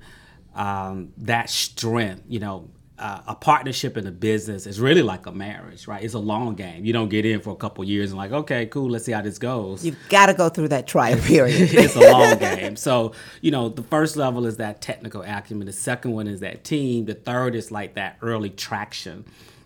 Um, 0.56 1.14
that 1.18 1.50
strength, 1.50 2.26
you 2.28 2.40
know, 2.40 2.70
uh, 3.00 3.22
a 3.28 3.36
partnership 3.36 3.98
in 3.98 4.06
a 4.06 4.12
business 4.12 4.68
is 4.68 4.80
really 4.80 5.02
like 5.02 5.26
a 5.26 5.32
marriage, 5.32 5.88
right? 5.88 6.04
It's 6.04 6.14
a 6.14 6.20
long 6.20 6.54
game. 6.54 6.86
You 6.86 6.94
don't 6.94 7.10
get 7.10 7.26
in 7.26 7.42
for 7.42 7.50
a 7.50 7.56
couple 7.56 7.84
years 7.84 8.12
and 8.12 8.18
like, 8.18 8.32
okay, 8.32 8.68
cool, 8.68 8.92
let's 8.92 9.06
see 9.06 9.12
how 9.12 9.22
this 9.22 9.40
goes. 9.40 9.84
You've 9.84 9.98
got 10.10 10.28
to 10.28 10.34
go 10.34 10.50
through 10.50 10.68
that 10.70 10.86
trial 10.86 11.18
period. 11.22 11.74
it's 11.74 11.96
a 11.96 12.12
long 12.12 12.38
game. 12.38 12.76
So, 12.76 13.14
you 13.42 13.50
know, 13.52 13.70
the 13.70 13.84
first 13.84 14.16
level 14.16 14.46
is 14.46 14.58
that 14.58 14.82
technical 14.82 15.24
acumen. 15.24 15.66
The 15.66 15.74
second 15.74 16.12
one 16.12 16.28
is 16.28 16.42
that 16.42 16.64
team. 16.64 17.06
The 17.06 17.16
third 17.16 17.56
is 17.56 17.72
like 17.72 17.96
that 17.96 18.18
early 18.22 18.52
traction. 18.52 19.26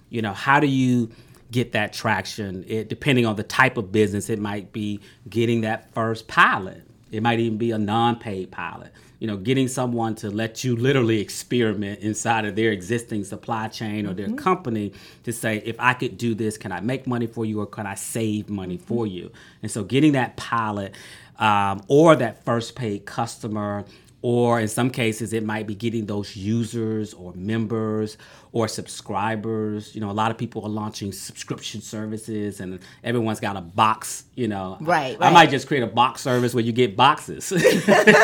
You 0.10 0.22
know, 0.22 0.34
how 0.34 0.62
do 0.62 0.68
you 0.68 1.12
get 1.52 1.74
that 1.74 1.92
traction? 1.92 2.64
It 2.66 2.88
depending 2.88 3.26
on 3.26 3.36
the 3.36 3.44
type 3.44 3.76
of 3.76 3.92
business, 3.92 4.30
it 4.30 4.40
might 4.40 4.72
be 4.72 5.02
getting 5.30 5.62
that 5.62 5.92
first 5.94 6.28
pilot. 6.30 6.84
It 7.12 7.22
might 7.22 7.40
even 7.40 7.58
be 7.58 7.72
a 7.72 7.78
non-paid 7.78 8.52
pilot. 8.52 8.92
You 9.20 9.28
know, 9.28 9.38
getting 9.38 9.68
someone 9.68 10.16
to 10.16 10.30
let 10.30 10.64
you 10.64 10.76
literally 10.76 11.20
experiment 11.20 12.02
inside 12.02 12.46
of 12.46 12.56
their 12.56 12.72
existing 12.72 13.24
supply 13.24 13.68
chain 13.68 14.06
or 14.06 14.14
their 14.14 14.30
company 14.30 14.94
to 15.24 15.34
say, 15.34 15.62
if 15.66 15.76
I 15.80 15.94
could 15.94 16.18
do 16.18 16.36
this, 16.36 16.58
can 16.58 16.72
I 16.72 16.82
make 16.82 17.08
money 17.08 17.26
for 17.28 17.46
you 17.46 17.60
or 17.60 17.66
can 17.66 17.88
I 17.88 17.96
save 17.96 18.50
money 18.50 18.78
for 18.78 19.08
you? 19.08 19.32
And 19.64 19.72
so, 19.72 19.84
getting 19.84 20.12
that 20.12 20.38
pilot 20.38 20.94
um, 21.40 21.84
or 21.88 22.16
that 22.16 22.44
first 22.46 22.76
paid 22.76 23.06
customer 23.06 23.86
or 24.22 24.60
in 24.60 24.68
some 24.68 24.90
cases 24.90 25.32
it 25.34 25.44
might 25.44 25.68
be 25.68 25.76
getting 25.76 26.06
those 26.06 26.36
users 26.36 27.14
or 27.14 27.34
members 27.34 28.18
or 28.52 28.68
subscribers. 28.68 29.94
You 29.94 30.02
know 30.02 30.10
a 30.10 30.14
lot 30.14 30.32
of 30.32 30.38
people 30.38 30.64
are 30.66 30.70
launching 30.70 31.12
subscription 31.12 31.82
services 31.82 32.60
and 32.60 32.80
everyone's 33.04 33.40
got 33.40 33.56
a 33.56 33.62
box 33.62 34.26
you 34.36 34.48
know. 34.48 34.78
Right, 34.82 35.18
i 35.20 35.32
might 35.32 35.50
just 35.50 35.68
create 35.68 35.84
a 35.84 35.88
box 35.88 36.22
service 36.22 36.54
where 36.54 36.64
you 36.64 36.72
get 36.72 36.96
boxes. 36.96 37.52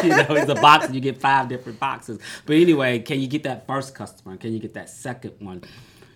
You 0.04 0.10
know 0.10 0.26
it's 0.30 0.50
a 0.50 0.56
box 0.56 0.86
and 0.86 0.96
you 0.96 1.02
get 1.02 1.20
five 1.20 1.48
different 1.48 1.80
boxes. 1.80 2.20
But 2.46 2.58
anyway 2.58 3.00
can 3.00 3.20
you 3.20 3.28
get 3.28 3.44
that 3.44 3.68
first 3.68 3.96
customer 3.96 4.38
can 4.38 4.54
you 4.54 4.60
get 4.60 4.74
that 4.74 4.90
second 4.90 5.34
one? 5.40 5.64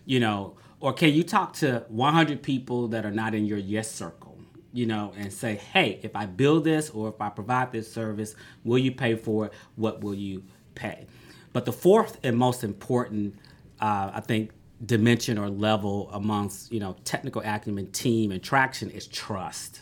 You 0.05 0.19
know 0.19 0.57
or 0.79 0.93
can 0.93 1.13
you 1.13 1.23
talk 1.23 1.53
to 1.53 1.83
100 1.89 2.43
people 2.43 2.89
that 2.89 3.05
are 3.05 3.11
not 3.11 3.33
in 3.33 3.45
your 3.45 3.57
yes 3.57 3.89
circle 3.91 4.26
you 4.73 4.85
know, 4.85 5.13
and 5.17 5.31
say, 5.31 5.55
hey, 5.55 5.99
if 6.03 6.15
I 6.15 6.25
build 6.25 6.63
this 6.63 6.89
or 6.89 7.09
if 7.09 7.19
I 7.21 7.29
provide 7.29 7.71
this 7.71 7.91
service, 7.91 8.35
will 8.63 8.77
you 8.77 8.91
pay 8.91 9.15
for 9.15 9.45
it? 9.45 9.53
What 9.75 10.01
will 10.01 10.15
you 10.15 10.43
pay? 10.75 11.07
But 11.53 11.65
the 11.65 11.71
fourth 11.71 12.19
and 12.23 12.37
most 12.37 12.63
important, 12.63 13.35
uh, 13.81 14.11
I 14.13 14.21
think, 14.21 14.51
dimension 14.85 15.39
or 15.39 15.49
level 15.49 16.09
amongst 16.13 16.71
you 16.71 16.79
know 16.79 16.95
technical 17.03 17.41
acumen, 17.43 17.91
team, 17.91 18.31
and 18.31 18.43
traction 18.43 18.89
is 18.91 19.07
trust. 19.07 19.79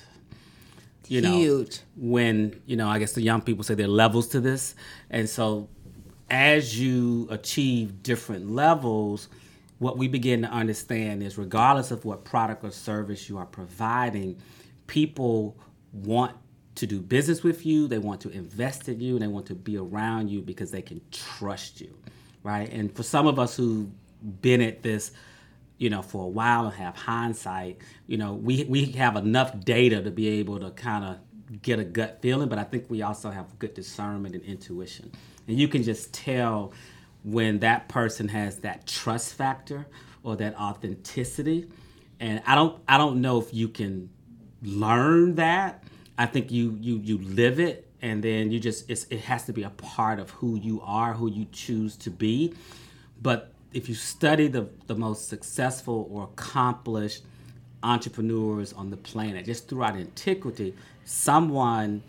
You 1.08 1.22
know, 1.22 1.38
Huge. 1.38 1.82
when 1.96 2.62
you 2.65 2.75
know, 2.75 2.88
I 2.88 3.00
guess 3.00 3.13
the 3.13 3.22
young 3.22 3.42
people 3.42 3.63
say 3.63 3.75
there 3.75 3.86
are 3.86 3.89
levels 3.89 4.30
to 4.30 4.39
this, 4.39 4.75
and 5.10 5.30
so 5.30 5.70
as 6.30 6.80
you 6.80 7.27
achieve 7.30 8.01
different 8.01 8.50
levels, 8.50 9.27
what 9.80 9.98
we 9.98 10.08
begin 10.08 10.42
to 10.42 10.48
understand 10.48 11.22
is 11.22 11.38
regardless 11.38 11.92
of 11.92 12.06
what 12.06 12.24
product 12.24 12.63
or 12.63 12.72
service 12.72 13.30
you 13.30 13.38
are 13.38 13.46
providing, 13.46 14.38
people 14.88 15.58
want 15.94 16.36
to 16.75 16.86
do 16.86 17.00
business 17.00 17.44
with 17.44 17.65
you, 17.65 17.88
they 17.88 18.00
want 18.00 18.22
to 18.22 18.30
invest 18.30 18.89
in 18.89 19.00
you, 19.00 19.15
and 19.15 19.22
they 19.22 19.27
want 19.27 19.46
to 19.48 19.56
be 19.56 19.77
around 19.77 20.30
you 20.30 20.42
because 20.42 20.72
they 20.72 20.82
can 20.82 21.01
trust 21.12 21.80
you, 21.80 21.96
right? 22.44 22.72
And 22.72 22.94
for 22.94 23.04
some 23.04 23.27
of 23.27 23.39
us 23.39 23.56
who've 23.56 23.88
been 24.42 24.62
at 24.62 24.84
this, 24.84 25.12
you 25.77 25.89
know, 25.89 26.01
for 26.01 26.24
a 26.24 26.27
while 26.27 26.65
and 26.65 26.74
have 26.75 26.96
hindsight, 26.96 27.77
you 28.08 28.18
know, 28.18 28.34
we, 28.34 28.65
we 28.65 28.86
have 28.92 29.15
enough 29.15 29.60
data 29.62 30.01
to 30.01 30.12
be 30.12 30.27
able 30.39 30.60
to 30.60 30.72
kind 30.72 31.06
of 31.06 31.62
get 31.62 31.80
a 31.80 31.84
gut 31.84 32.20
feeling, 32.22 32.50
but 32.50 32.58
I 32.58 32.63
think 32.63 32.89
we 32.89 33.01
also 33.01 33.30
have 33.30 33.58
good 33.60 33.74
discernment 33.74 34.36
and 34.36 34.44
intuition. 34.44 35.12
And 35.48 35.60
you 35.60 35.68
can 35.68 35.84
just 35.84 36.13
tell 36.13 36.74
when 37.24 37.60
that 37.60 37.88
person 37.88 38.27
has 38.30 38.60
that 38.60 38.86
trust 38.88 39.34
factor 39.34 39.88
or 40.24 40.36
that 40.38 40.58
authenticity. 40.60 41.70
And 42.20 42.42
I 42.46 42.56
don't 42.56 42.82
I 42.88 42.98
don't 42.98 43.22
know 43.22 43.39
if 43.39 43.54
you 43.54 43.68
can 43.68 44.10
learn 44.65 45.36
that. 45.36 45.84
I 46.17 46.25
think 46.25 46.51
you 46.51 46.77
you 46.81 46.98
you 47.03 47.17
live 47.17 47.60
it 47.60 47.86
and 48.01 48.24
then 48.24 48.51
you 48.51 48.60
just 48.60 48.89
it's, 48.89 49.05
it 49.10 49.22
has 49.22 49.45
to 49.45 49.53
be 49.53 49.63
a 49.63 49.69
part 49.72 50.19
of 50.19 50.29
who 50.29 50.57
you 50.57 50.81
are, 50.84 51.13
who 51.13 51.29
you 51.29 51.48
choose 51.51 51.95
to 51.98 52.10
be. 52.10 52.53
But 53.22 53.51
if 53.74 53.89
you 53.89 53.95
study 53.95 54.48
the, 54.48 54.69
the 54.88 54.95
most 54.95 55.27
successful 55.27 56.07
or 56.12 56.25
accomplished 56.25 57.24
entrepreneurs 57.84 58.74
on 58.74 58.89
the 58.89 58.98
planet, 58.98 59.45
just 59.45 59.67
throughout 59.67 59.95
antiquity, 59.95 60.75
someone 61.03 62.03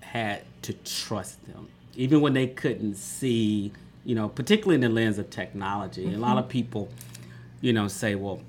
had 0.00 0.42
to 0.62 0.72
trust 0.72 1.44
them, 1.46 1.68
even 1.94 2.20
when 2.20 2.34
they 2.34 2.46
couldn't 2.46 2.94
see, 2.96 3.72
you 4.04 4.14
know, 4.14 4.28
particularly 4.28 4.76
in 4.76 4.80
the 4.82 4.88
lens 4.88 5.18
of 5.18 5.30
technology. 5.30 6.04
Mm-hmm. 6.04 6.16
A 6.16 6.18
lot 6.18 6.38
of 6.38 6.48
people, 6.48 6.88
you 7.60 7.72
know, 7.72 7.88
say, 7.88 8.14
well, 8.14 8.40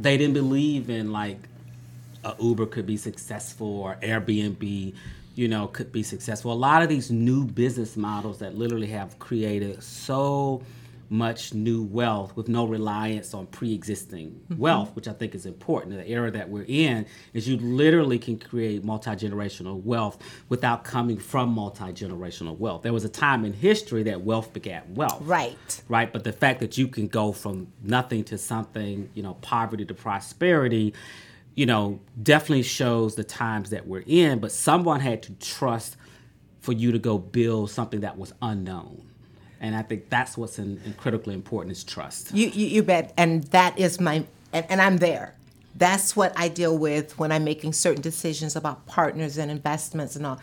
they 0.00 0.16
didn't 0.16 0.34
believe 0.34 0.88
in 0.88 1.12
like 1.12 1.49
a 2.24 2.34
Uber 2.40 2.66
could 2.66 2.86
be 2.86 2.96
successful 2.96 3.80
or 3.80 3.96
Airbnb, 4.02 4.94
you 5.34 5.48
know, 5.48 5.68
could 5.68 5.92
be 5.92 6.02
successful. 6.02 6.52
A 6.52 6.54
lot 6.54 6.82
of 6.82 6.88
these 6.88 7.10
new 7.10 7.44
business 7.44 7.96
models 7.96 8.38
that 8.38 8.56
literally 8.56 8.88
have 8.88 9.18
created 9.18 9.82
so 9.82 10.62
much 11.12 11.52
new 11.52 11.82
wealth 11.82 12.36
with 12.36 12.48
no 12.48 12.64
reliance 12.64 13.34
on 13.34 13.44
pre-existing 13.46 14.30
mm-hmm. 14.30 14.60
wealth, 14.60 14.94
which 14.94 15.08
I 15.08 15.12
think 15.12 15.34
is 15.34 15.44
important. 15.44 15.96
The 15.96 16.08
era 16.08 16.30
that 16.30 16.48
we're 16.48 16.64
in 16.68 17.04
is 17.34 17.48
you 17.48 17.56
literally 17.56 18.16
can 18.18 18.38
create 18.38 18.84
multi-generational 18.84 19.82
wealth 19.82 20.18
without 20.48 20.84
coming 20.84 21.18
from 21.18 21.50
multi-generational 21.50 22.56
wealth. 22.58 22.82
There 22.82 22.92
was 22.92 23.04
a 23.04 23.08
time 23.08 23.44
in 23.44 23.52
history 23.52 24.04
that 24.04 24.20
wealth 24.20 24.52
begat 24.52 24.88
wealth. 24.90 25.20
Right. 25.22 25.82
Right. 25.88 26.12
But 26.12 26.22
the 26.22 26.32
fact 26.32 26.60
that 26.60 26.78
you 26.78 26.86
can 26.86 27.08
go 27.08 27.32
from 27.32 27.72
nothing 27.82 28.22
to 28.24 28.38
something, 28.38 29.10
you 29.12 29.24
know, 29.24 29.34
poverty 29.34 29.84
to 29.86 29.94
prosperity, 29.94 30.94
you 31.60 31.66
know, 31.66 32.00
definitely 32.22 32.62
shows 32.62 33.14
the 33.14 33.24
times 33.24 33.70
that 33.70 33.86
we're 33.86 34.04
in. 34.06 34.38
But 34.38 34.50
someone 34.50 35.00
had 35.00 35.22
to 35.24 35.32
trust 35.34 35.96
for 36.60 36.72
you 36.72 36.90
to 36.92 36.98
go 36.98 37.18
build 37.18 37.70
something 37.70 38.00
that 38.00 38.16
was 38.16 38.32
unknown 38.40 39.10
and 39.60 39.76
I 39.76 39.82
think 39.82 40.08
that's 40.08 40.38
what's 40.38 40.58
in, 40.58 40.80
in 40.84 40.94
critically 40.94 41.34
important 41.34 41.72
is 41.72 41.84
trust. 41.84 42.32
You, 42.34 42.48
you, 42.48 42.66
you 42.66 42.82
bet, 42.82 43.12
and 43.16 43.44
that 43.44 43.78
is 43.78 44.00
my, 44.00 44.24
and, 44.52 44.66
and 44.68 44.80
I'm 44.80 44.96
there. 44.96 45.34
That's 45.76 46.16
what 46.16 46.32
I 46.34 46.48
deal 46.48 46.76
with 46.76 47.18
when 47.18 47.30
I'm 47.30 47.44
making 47.44 47.74
certain 47.74 48.02
decisions 48.02 48.56
about 48.56 48.86
partners 48.86 49.36
and 49.36 49.50
investments 49.50 50.16
and 50.16 50.26
all. 50.26 50.40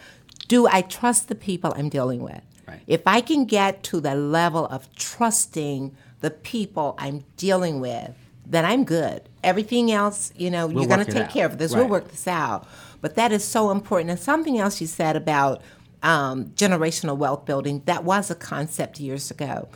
Do 0.48 0.68
I 0.68 0.82
trust 0.82 1.28
the 1.28 1.36
people 1.36 1.74
I'm 1.76 1.90
dealing 1.90 2.22
with? 2.22 2.42
Right. 2.68 2.82
If 2.86 3.02
I 3.08 3.22
can 3.22 3.46
get 3.46 3.84
to 3.84 4.00
the 4.00 4.16
level 4.16 4.68
of 4.68 4.94
trusting 4.96 5.96
the 6.22 6.32
people 6.32 6.96
I'm 6.98 7.26
dealing 7.38 7.80
with, 7.80 8.14
then 8.50 8.66
I'm 8.66 8.84
good. 8.84 9.28
Everything 9.44 9.92
else, 9.92 10.32
you 10.36 10.50
know, 10.50 10.68
we'll 10.68 10.80
you're 10.80 10.88
going 10.88 11.06
to 11.06 11.12
take 11.12 11.30
care 11.30 11.46
of 11.46 11.58
this. 11.58 11.74
Right. 11.74 11.82
We'll 11.82 11.90
work 11.90 12.10
this 12.10 12.28
out. 12.28 12.68
But 13.02 13.16
that 13.16 13.32
is 13.32 13.44
so 13.44 13.72
important. 13.72 14.10
And 14.10 14.20
something 14.20 14.58
else 14.58 14.82
you 14.82 14.88
said 14.88 15.16
about 15.16 15.62
um, 16.04 16.46
generational 16.56 17.18
wealth 17.18 17.46
building. 17.46 17.82
That 17.86 18.04
was 18.04 18.32
a 18.32 18.36
concept 18.36 19.00
years 19.00 19.32
ago. 19.32 19.68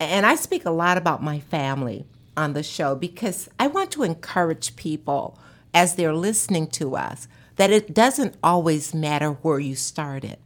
And 0.00 0.26
I 0.26 0.34
speak 0.34 0.64
a 0.64 0.70
lot 0.70 0.96
about 0.96 1.22
my 1.22 1.40
family 1.40 2.06
on 2.36 2.52
the 2.52 2.62
show 2.62 2.94
because 2.94 3.48
I 3.58 3.66
want 3.68 3.90
to 3.92 4.02
encourage 4.02 4.76
people 4.76 5.38
as 5.72 5.94
they're 5.94 6.14
listening 6.14 6.66
to 6.68 6.96
us 6.96 7.28
that 7.56 7.70
it 7.70 7.94
doesn't 7.94 8.36
always 8.42 8.94
matter 8.94 9.30
where 9.30 9.60
you 9.60 9.74
started. 9.74 10.38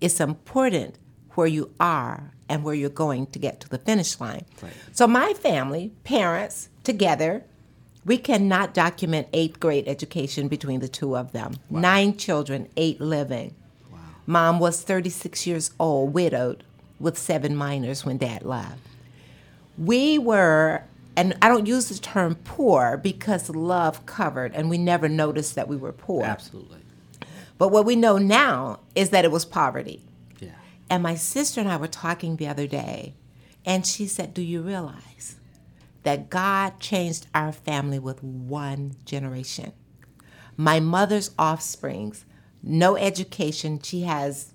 It's 0.00 0.20
important 0.20 0.96
where 1.34 1.46
you 1.46 1.72
are 1.80 2.32
and 2.48 2.64
where 2.64 2.74
you're 2.74 2.90
going 2.90 3.26
to 3.28 3.38
get 3.38 3.60
to 3.60 3.68
the 3.68 3.78
finish 3.78 4.20
line. 4.20 4.44
Right. 4.62 4.72
So, 4.92 5.06
my 5.06 5.34
family, 5.34 5.92
parents, 6.04 6.68
together, 6.84 7.44
we 8.04 8.18
cannot 8.18 8.72
document 8.72 9.28
eighth 9.32 9.58
grade 9.58 9.88
education 9.88 10.48
between 10.48 10.80
the 10.80 10.88
two 10.88 11.16
of 11.16 11.32
them. 11.32 11.56
Wow. 11.68 11.80
Nine 11.80 12.16
children, 12.16 12.68
eight 12.76 13.00
living. 13.00 13.54
Wow. 13.90 13.98
Mom 14.26 14.58
was 14.60 14.82
36 14.82 15.46
years 15.46 15.72
old, 15.80 16.14
widowed, 16.14 16.62
with 17.00 17.18
seven 17.18 17.56
minors 17.56 18.04
when 18.04 18.16
dad 18.16 18.42
left. 18.42 18.78
We 19.76 20.18
were, 20.18 20.84
and 21.16 21.36
I 21.42 21.48
don't 21.48 21.66
use 21.66 21.88
the 21.88 21.98
term 21.98 22.36
poor 22.36 22.98
because 23.02 23.50
love 23.50 24.06
covered, 24.06 24.54
and 24.54 24.70
we 24.70 24.78
never 24.78 25.08
noticed 25.08 25.54
that 25.56 25.68
we 25.68 25.76
were 25.76 25.92
poor. 25.92 26.24
Absolutely. 26.24 26.78
But 27.58 27.68
what 27.68 27.84
we 27.84 27.96
know 27.96 28.18
now 28.18 28.80
is 28.94 29.10
that 29.10 29.24
it 29.24 29.30
was 29.30 29.44
poverty. 29.44 30.02
And 30.88 31.02
my 31.02 31.14
sister 31.14 31.60
and 31.60 31.68
I 31.68 31.76
were 31.76 31.88
talking 31.88 32.36
the 32.36 32.48
other 32.48 32.66
day, 32.66 33.14
and 33.64 33.86
she 33.86 34.06
said, 34.06 34.34
Do 34.34 34.42
you 34.42 34.62
realize 34.62 35.36
that 36.04 36.30
God 36.30 36.78
changed 36.78 37.26
our 37.34 37.52
family 37.52 37.98
with 37.98 38.22
one 38.22 38.96
generation? 39.04 39.72
My 40.56 40.80
mother's 40.80 41.32
offsprings 41.38 42.24
no 42.66 42.96
education. 42.96 43.80
She 43.80 44.02
has 44.02 44.52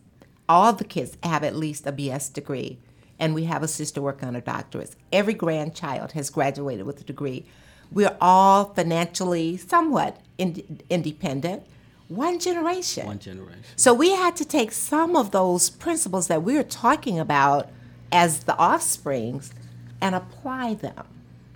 all 0.48 0.74
the 0.74 0.84
kids 0.84 1.18
have 1.24 1.44
at 1.44 1.56
least 1.56 1.88
a 1.88 1.94
BS 1.94 2.32
degree, 2.34 2.78
and 3.18 3.34
we 3.34 3.46
have 3.46 3.64
a 3.64 3.68
sister 3.68 4.02
working 4.02 4.28
on 4.28 4.36
a 4.36 4.42
doctorate. 4.42 4.96
Every 5.14 5.34
grandchild 5.34 6.12
has 6.12 6.30
graduated 6.30 6.86
with 6.86 7.00
a 7.00 7.06
degree. 7.06 7.46
We're 7.92 8.18
all 8.20 8.66
financially 8.74 9.58
somewhat 9.58 10.18
in- 10.38 10.82
independent. 10.90 11.64
One 12.12 12.40
generation. 12.40 13.06
One 13.06 13.20
generation. 13.20 13.64
So 13.78 13.94
we 13.94 14.12
had 14.12 14.36
to 14.36 14.44
take 14.44 14.74
some 14.74 15.16
of 15.16 15.32
those 15.32 15.70
principles 15.70 16.28
that 16.28 16.44
we 16.44 16.56
were 16.56 16.64
talking 16.64 17.18
about 17.18 17.70
as 18.12 18.44
the 18.44 18.56
offsprings 18.60 19.54
and 20.02 20.14
apply 20.14 20.74
them. 20.74 21.06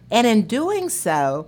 And 0.09 0.25
in 0.25 0.47
doing 0.47 0.87
so, 0.87 1.47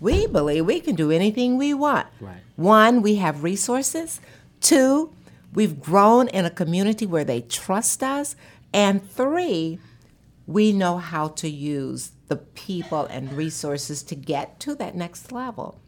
we 0.00 0.26
believe 0.26 0.64
we 0.64 0.80
can 0.80 0.94
do 0.94 1.10
anything 1.10 1.58
we 1.58 1.74
want. 1.74 2.06
Right. 2.18 2.38
One, 2.56 3.02
we 3.02 3.16
have 3.16 3.44
resources. 3.44 4.22
Two, 4.62 5.12
we've 5.52 5.78
grown 5.78 6.28
in 6.28 6.46
a 6.46 6.50
community 6.50 7.04
where 7.04 7.24
they 7.24 7.42
trust 7.42 8.02
us. 8.02 8.36
And 8.72 9.06
three, 9.06 9.78
we 10.46 10.72
know 10.72 10.96
how 10.96 11.28
to 11.28 11.48
use 11.48 12.12
the 12.28 12.36
people 12.36 13.04
and 13.04 13.34
resources 13.34 14.02
to 14.04 14.14
get 14.14 14.58
to 14.60 14.74
that 14.76 14.94
next 14.94 15.30
level. 15.30 15.78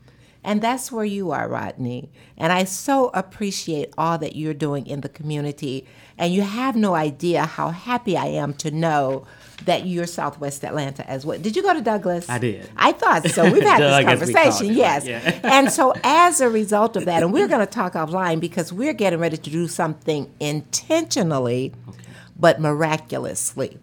And 0.46 0.62
that's 0.62 0.92
where 0.92 1.04
you 1.04 1.32
are, 1.32 1.48
Rodney. 1.48 2.08
And 2.38 2.52
I 2.52 2.62
so 2.62 3.08
appreciate 3.08 3.92
all 3.98 4.16
that 4.18 4.36
you're 4.36 4.54
doing 4.54 4.86
in 4.86 5.00
the 5.00 5.08
community. 5.08 5.88
And 6.16 6.32
you 6.32 6.42
have 6.42 6.76
no 6.76 6.94
idea 6.94 7.44
how 7.44 7.70
happy 7.70 8.16
I 8.16 8.26
am 8.26 8.54
to 8.54 8.70
know 8.70 9.26
that 9.64 9.86
you're 9.86 10.06
Southwest 10.06 10.64
Atlanta 10.64 11.04
as 11.10 11.26
well. 11.26 11.36
Did 11.36 11.56
you 11.56 11.62
go 11.62 11.74
to 11.74 11.80
Douglas? 11.80 12.28
I 12.28 12.38
did. 12.38 12.70
I 12.76 12.92
thought 12.92 13.28
so. 13.28 13.50
We've 13.50 13.60
had 13.60 13.80
this 13.80 14.04
conversation, 14.04 14.72
yes. 14.72 15.04
Yeah. 15.04 15.40
and 15.42 15.72
so 15.72 15.92
as 16.04 16.40
a 16.40 16.48
result 16.48 16.94
of 16.94 17.06
that, 17.06 17.24
and 17.24 17.32
we're 17.32 17.48
going 17.48 17.66
to 17.66 17.72
talk 17.72 17.94
offline 17.94 18.38
because 18.38 18.72
we're 18.72 18.92
getting 18.92 19.18
ready 19.18 19.36
to 19.36 19.50
do 19.50 19.66
something 19.66 20.32
intentionally, 20.38 21.74
okay. 21.88 21.98
but 22.38 22.60
miraculously 22.60 23.80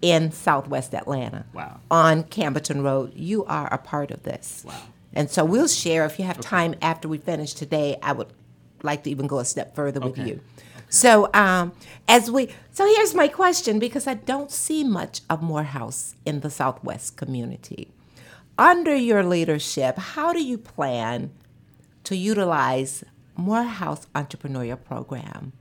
in 0.00 0.32
Southwest 0.32 0.94
Atlanta. 0.94 1.44
Wow. 1.52 1.78
On 1.90 2.24
Campbellton 2.24 2.82
Road. 2.82 3.12
You 3.14 3.44
are 3.44 3.70
a 3.70 3.76
part 3.76 4.10
of 4.10 4.22
this. 4.22 4.64
Wow. 4.66 4.80
And 5.16 5.30
so 5.30 5.46
we'll 5.46 5.66
share. 5.66 6.04
If 6.04 6.18
you 6.18 6.26
have 6.26 6.38
okay. 6.38 6.48
time 6.48 6.74
after 6.82 7.08
we 7.08 7.16
finish 7.16 7.54
today, 7.54 7.96
I 8.02 8.12
would 8.12 8.28
like 8.82 9.02
to 9.04 9.10
even 9.10 9.26
go 9.26 9.38
a 9.38 9.46
step 9.46 9.74
further 9.74 9.98
with 9.98 10.18
okay. 10.18 10.28
you. 10.28 10.40
So 10.90 11.30
um, 11.32 11.72
as 12.06 12.30
we, 12.30 12.50
so 12.70 12.86
here's 12.86 13.14
my 13.14 13.26
question 13.26 13.78
because 13.78 14.06
I 14.06 14.14
don't 14.14 14.50
see 14.52 14.84
much 14.84 15.22
of 15.30 15.42
Morehouse 15.42 16.14
in 16.26 16.40
the 16.40 16.50
Southwest 16.50 17.16
community. 17.16 17.88
Under 18.58 18.94
your 18.94 19.24
leadership, 19.24 19.96
how 19.96 20.34
do 20.34 20.42
you 20.42 20.58
plan 20.58 21.30
to 22.04 22.14
utilize 22.14 23.02
Morehouse 23.36 24.06
Entrepreneurial 24.14 24.82
Program 24.82 25.52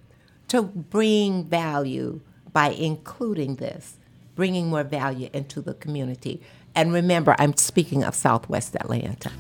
to 0.50 0.62
bring 0.64 1.46
value 1.46 2.20
by 2.52 2.70
including 2.70 3.56
this, 3.56 3.98
bringing 4.36 4.68
more 4.68 4.84
value 4.84 5.30
into 5.34 5.62
the 5.62 5.74
community? 5.74 6.42
And 6.76 6.92
remember, 6.92 7.36
I'm 7.40 7.56
speaking 7.56 8.04
of 8.04 8.14
Southwest 8.16 8.76
Atlanta. 8.76 9.32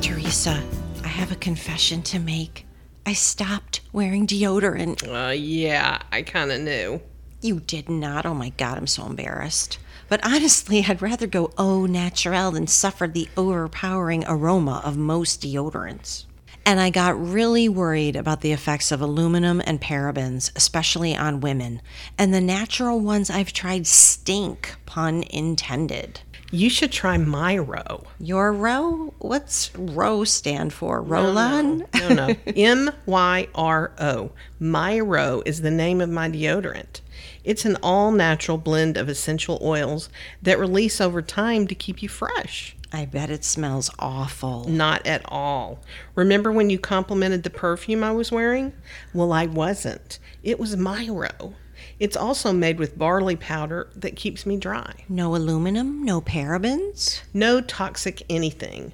Teresa, 0.00 0.62
I 1.04 1.08
have 1.08 1.32
a 1.32 1.36
confession 1.36 2.02
to 2.04 2.18
make. 2.18 2.66
I 3.04 3.12
stopped 3.12 3.80
wearing 3.92 4.26
deodorant. 4.26 5.06
Uh, 5.06 5.32
yeah, 5.32 6.00
I 6.10 6.22
kind 6.22 6.50
of 6.50 6.60
knew. 6.60 7.00
You 7.42 7.60
did 7.60 7.88
not. 7.88 8.26
Oh 8.26 8.34
my 8.34 8.50
God, 8.50 8.78
I'm 8.78 8.86
so 8.86 9.06
embarrassed. 9.06 9.78
But 10.08 10.24
honestly, 10.24 10.84
I'd 10.86 11.02
rather 11.02 11.26
go 11.26 11.52
au 11.58 11.86
naturel 11.86 12.52
than 12.52 12.66
suffer 12.66 13.06
the 13.06 13.28
overpowering 13.36 14.24
aroma 14.26 14.80
of 14.84 14.96
most 14.96 15.42
deodorants. 15.42 16.26
And 16.64 16.80
I 16.80 16.90
got 16.90 17.20
really 17.20 17.68
worried 17.68 18.16
about 18.16 18.40
the 18.40 18.50
effects 18.50 18.90
of 18.90 19.00
aluminum 19.00 19.62
and 19.64 19.80
parabens, 19.80 20.50
especially 20.56 21.14
on 21.16 21.40
women. 21.40 21.80
And 22.18 22.34
the 22.34 22.40
natural 22.40 22.98
ones 22.98 23.30
I've 23.30 23.52
tried 23.52 23.86
stink, 23.86 24.74
pun 24.84 25.22
intended. 25.30 26.20
You 26.50 26.70
should 26.70 26.92
try 26.92 27.18
Myro. 27.18 28.04
Your 28.18 28.52
row? 28.52 29.14
What's 29.18 29.74
row 29.76 30.24
stand 30.24 30.72
for? 30.72 31.02
Roll-on? 31.02 31.84
No, 31.94 32.08
no. 32.08 32.34
M 32.46 32.90
Y 33.06 33.48
R 33.54 33.92
O. 33.98 34.30
Myro 34.60 35.42
is 35.44 35.60
the 35.60 35.70
name 35.70 36.00
of 36.00 36.08
my 36.08 36.28
deodorant. 36.28 37.00
It's 37.46 37.64
an 37.64 37.76
all 37.80 38.10
natural 38.10 38.58
blend 38.58 38.96
of 38.96 39.08
essential 39.08 39.60
oils 39.62 40.08
that 40.42 40.58
release 40.58 41.00
over 41.00 41.22
time 41.22 41.68
to 41.68 41.76
keep 41.76 42.02
you 42.02 42.08
fresh. 42.08 42.76
I 42.92 43.04
bet 43.04 43.30
it 43.30 43.44
smells 43.44 43.88
awful. 44.00 44.68
Not 44.68 45.06
at 45.06 45.22
all. 45.26 45.78
Remember 46.16 46.50
when 46.50 46.70
you 46.70 46.80
complimented 46.80 47.44
the 47.44 47.50
perfume 47.50 48.02
I 48.02 48.10
was 48.10 48.32
wearing? 48.32 48.72
Well, 49.14 49.32
I 49.32 49.46
wasn't. 49.46 50.18
It 50.42 50.58
was 50.58 50.74
Myro. 50.74 51.54
It's 52.00 52.16
also 52.16 52.52
made 52.52 52.80
with 52.80 52.98
barley 52.98 53.36
powder 53.36 53.90
that 53.94 54.16
keeps 54.16 54.44
me 54.44 54.56
dry. 54.56 54.92
No 55.08 55.36
aluminum, 55.36 56.04
no 56.04 56.20
parabens. 56.20 57.22
No 57.32 57.60
toxic 57.60 58.24
anything. 58.28 58.90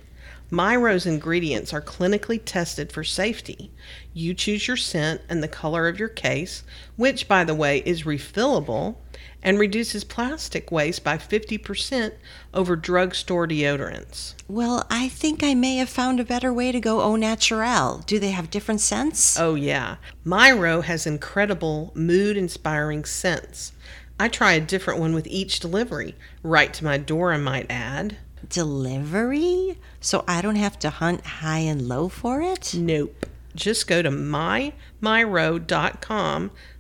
Myro's 0.53 1.07
ingredients 1.07 1.73
are 1.73 1.81
clinically 1.81 2.39
tested 2.45 2.93
for 2.93 3.03
safety. 3.03 3.71
You 4.13 4.35
choose 4.35 4.69
your 4.69 4.77
scent 4.77 5.23
and 5.27 5.43
the 5.43 5.49
color 5.49 5.89
of 5.89 5.99
your 5.99 6.11
case, 6.11 6.63
which, 6.97 7.27
by 7.27 7.43
the 7.43 7.55
way, 7.55 7.79
is 7.87 8.03
refillable 8.03 8.97
and 9.43 9.59
reduces 9.59 10.05
plastic 10.05 10.71
waste 10.71 11.03
by 11.03 11.17
50% 11.17 12.13
over 12.53 12.77
drugstore 12.77 13.49
deodorants. 13.49 14.35
Well, 14.47 14.87
I 14.91 15.09
think 15.09 15.43
I 15.43 15.55
may 15.55 15.77
have 15.77 15.89
found 15.89 16.21
a 16.21 16.25
better 16.25 16.53
way 16.53 16.71
to 16.71 16.81
go 16.81 17.01
au 17.01 17.17
naturel. 17.17 18.05
Do 18.05 18.19
they 18.19 18.33
have 18.33 18.51
different 18.51 18.83
scents? 18.83 19.41
Oh, 19.41 19.55
yeah. 19.55 19.97
Myro 20.23 20.85
has 20.85 21.07
incredible 21.07 21.93
mood 21.95 22.37
inspiring 22.37 23.07
scents. 23.07 23.73
I 24.21 24.29
try 24.29 24.53
a 24.53 24.61
different 24.61 25.01
one 25.01 25.15
with 25.15 25.27
each 25.27 25.61
delivery, 25.61 26.15
right 26.43 26.75
to 26.75 26.85
my 26.85 26.99
door, 26.99 27.33
I 27.33 27.39
might 27.39 27.71
add. 27.71 28.19
Delivery? 28.49 29.79
So 30.01 30.25
I 30.27 30.43
don't 30.43 30.57
have 30.57 30.79
to 30.81 30.91
hunt 30.91 31.25
high 31.25 31.61
and 31.61 31.89
low 31.89 32.09
for 32.09 32.41
it? 32.43 32.75
Nope. 32.75 33.27
Just 33.55 33.87
go 33.87 34.01
to 34.03 34.11
mymyro.com 34.11 34.73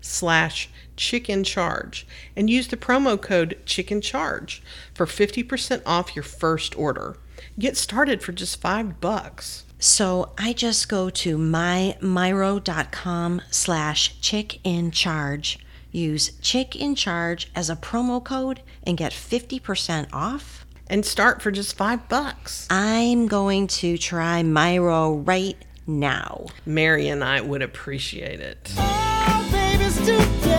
slash 0.00 0.70
chick 0.96 1.28
in 1.28 1.44
charge 1.44 2.06
and 2.34 2.48
use 2.48 2.68
the 2.68 2.76
promo 2.76 3.20
code 3.20 3.58
chick 3.66 3.92
in 3.92 4.00
charge 4.00 4.62
for 4.94 5.04
50% 5.06 5.82
off 5.84 6.16
your 6.16 6.22
first 6.22 6.76
order. 6.78 7.18
Get 7.58 7.76
started 7.76 8.22
for 8.22 8.32
just 8.32 8.60
five 8.60 9.00
bucks. 9.00 9.64
So 9.78 10.32
I 10.38 10.52
just 10.52 10.88
go 10.88 11.10
to 11.10 11.36
mymyro.com 11.36 12.02
slash 13.50 14.20
chick 14.20 14.60
in 14.64 14.92
charge, 14.92 15.58
use 15.90 16.38
chick 16.40 16.76
in 16.76 16.94
charge 16.94 17.50
as 17.54 17.68
a 17.68 17.76
promo 17.76 18.22
code, 18.22 18.62
and 18.84 18.96
get 18.96 19.12
50% 19.12 20.06
off? 20.12 20.61
And 20.92 21.06
start 21.06 21.40
for 21.40 21.50
just 21.50 21.74
five 21.74 22.06
bucks. 22.10 22.66
I'm 22.68 23.26
going 23.26 23.66
to 23.68 23.96
try 23.96 24.42
Myro 24.42 25.26
right 25.26 25.56
now. 25.86 26.48
Mary 26.66 27.08
and 27.08 27.24
I 27.24 27.40
would 27.40 27.62
appreciate 27.62 28.40
it. 28.40 28.74
Oh, 28.76 29.42
All 29.42 29.50
babies 29.50 30.51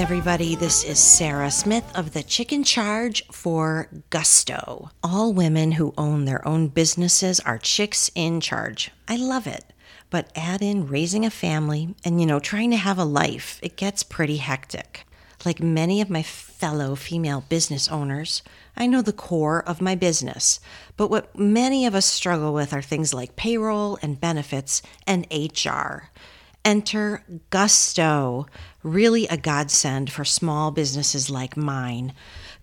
everybody, 0.00 0.54
this 0.54 0.82
is 0.82 0.98
Sarah 0.98 1.50
Smith 1.50 1.84
of 1.94 2.14
the 2.14 2.22
Chick 2.22 2.54
in 2.54 2.64
Charge 2.64 3.22
for 3.30 3.86
Gusto. 4.08 4.90
All 5.02 5.34
women 5.34 5.72
who 5.72 5.92
own 5.98 6.24
their 6.24 6.46
own 6.48 6.68
businesses 6.68 7.38
are 7.40 7.58
chicks 7.58 8.10
in 8.14 8.40
charge. 8.40 8.90
I 9.06 9.16
love 9.16 9.46
it. 9.46 9.62
But 10.08 10.32
add 10.34 10.62
in 10.62 10.86
raising 10.86 11.26
a 11.26 11.30
family 11.30 11.94
and, 12.02 12.18
you 12.18 12.26
know, 12.26 12.40
trying 12.40 12.70
to 12.70 12.78
have 12.78 12.96
a 12.96 13.04
life, 13.04 13.60
it 13.62 13.76
gets 13.76 14.02
pretty 14.02 14.38
hectic. 14.38 15.06
Like 15.44 15.60
many 15.60 16.00
of 16.00 16.08
my 16.08 16.22
fellow 16.22 16.94
female 16.94 17.44
business 17.50 17.86
owners, 17.86 18.42
I 18.74 18.86
know 18.86 19.02
the 19.02 19.12
core 19.12 19.62
of 19.68 19.82
my 19.82 19.96
business, 19.96 20.60
but 20.96 21.10
what 21.10 21.38
many 21.38 21.84
of 21.84 21.94
us 21.94 22.06
struggle 22.06 22.54
with 22.54 22.72
are 22.72 22.80
things 22.80 23.12
like 23.12 23.36
payroll 23.36 23.98
and 24.00 24.18
benefits 24.18 24.80
and 25.06 25.26
HR. 25.30 26.08
Enter 26.64 27.24
Gusto, 27.48 28.46
really 28.82 29.26
a 29.26 29.36
godsend 29.36 30.10
for 30.10 30.24
small 30.24 30.70
businesses 30.70 31.30
like 31.30 31.56
mine. 31.56 32.12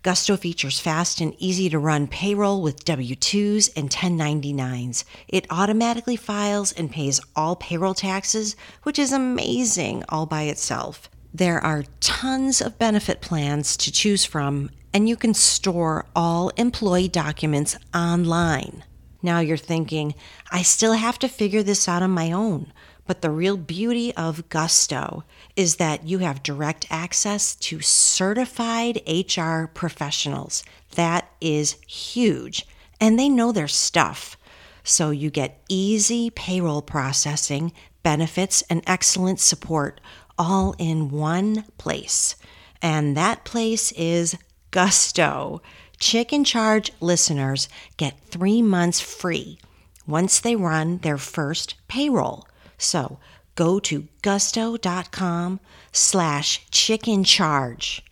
Gusto 0.02 0.36
features 0.36 0.78
fast 0.78 1.20
and 1.20 1.34
easy 1.38 1.68
to 1.68 1.78
run 1.78 2.06
payroll 2.06 2.62
with 2.62 2.84
W 2.84 3.14
2s 3.14 3.70
and 3.76 3.90
1099s. 3.90 5.04
It 5.26 5.46
automatically 5.50 6.16
files 6.16 6.72
and 6.72 6.90
pays 6.90 7.20
all 7.34 7.56
payroll 7.56 7.94
taxes, 7.94 8.56
which 8.84 8.98
is 8.98 9.12
amazing 9.12 10.04
all 10.08 10.26
by 10.26 10.42
itself. 10.42 11.10
There 11.34 11.62
are 11.62 11.84
tons 12.00 12.60
of 12.60 12.78
benefit 12.78 13.20
plans 13.20 13.76
to 13.78 13.92
choose 13.92 14.24
from, 14.24 14.70
and 14.94 15.08
you 15.08 15.16
can 15.16 15.34
store 15.34 16.06
all 16.16 16.50
employee 16.50 17.08
documents 17.08 17.76
online. 17.94 18.84
Now 19.22 19.40
you're 19.40 19.56
thinking, 19.56 20.14
I 20.50 20.62
still 20.62 20.94
have 20.94 21.18
to 21.18 21.28
figure 21.28 21.62
this 21.62 21.88
out 21.88 22.02
on 22.02 22.10
my 22.10 22.32
own. 22.32 22.72
But 23.08 23.22
the 23.22 23.30
real 23.30 23.56
beauty 23.56 24.14
of 24.16 24.50
Gusto 24.50 25.24
is 25.56 25.76
that 25.76 26.06
you 26.06 26.18
have 26.18 26.42
direct 26.42 26.86
access 26.90 27.56
to 27.56 27.80
certified 27.80 29.00
HR 29.08 29.64
professionals. 29.64 30.62
That 30.94 31.26
is 31.40 31.78
huge. 31.86 32.66
And 33.00 33.18
they 33.18 33.30
know 33.30 33.50
their 33.50 33.66
stuff. 33.66 34.36
So 34.84 35.08
you 35.08 35.30
get 35.30 35.62
easy 35.70 36.28
payroll 36.28 36.82
processing, 36.82 37.72
benefits, 38.02 38.62
and 38.68 38.82
excellent 38.86 39.40
support 39.40 40.02
all 40.38 40.74
in 40.78 41.10
one 41.10 41.64
place. 41.78 42.36
And 42.82 43.16
that 43.16 43.44
place 43.46 43.90
is 43.92 44.36
Gusto. 44.70 45.62
Chick 45.98 46.30
in 46.30 46.44
Charge 46.44 46.92
listeners 47.00 47.70
get 47.96 48.20
three 48.26 48.60
months 48.60 49.00
free 49.00 49.58
once 50.06 50.40
they 50.40 50.54
run 50.54 50.98
their 50.98 51.18
first 51.18 51.74
payroll. 51.88 52.47
So 52.78 53.18
go 53.54 53.78
to 53.80 54.08
gusto.com 54.22 55.60
slash 55.92 56.66
chick 56.70 57.06
in 57.06 57.24
charge. 57.24 58.02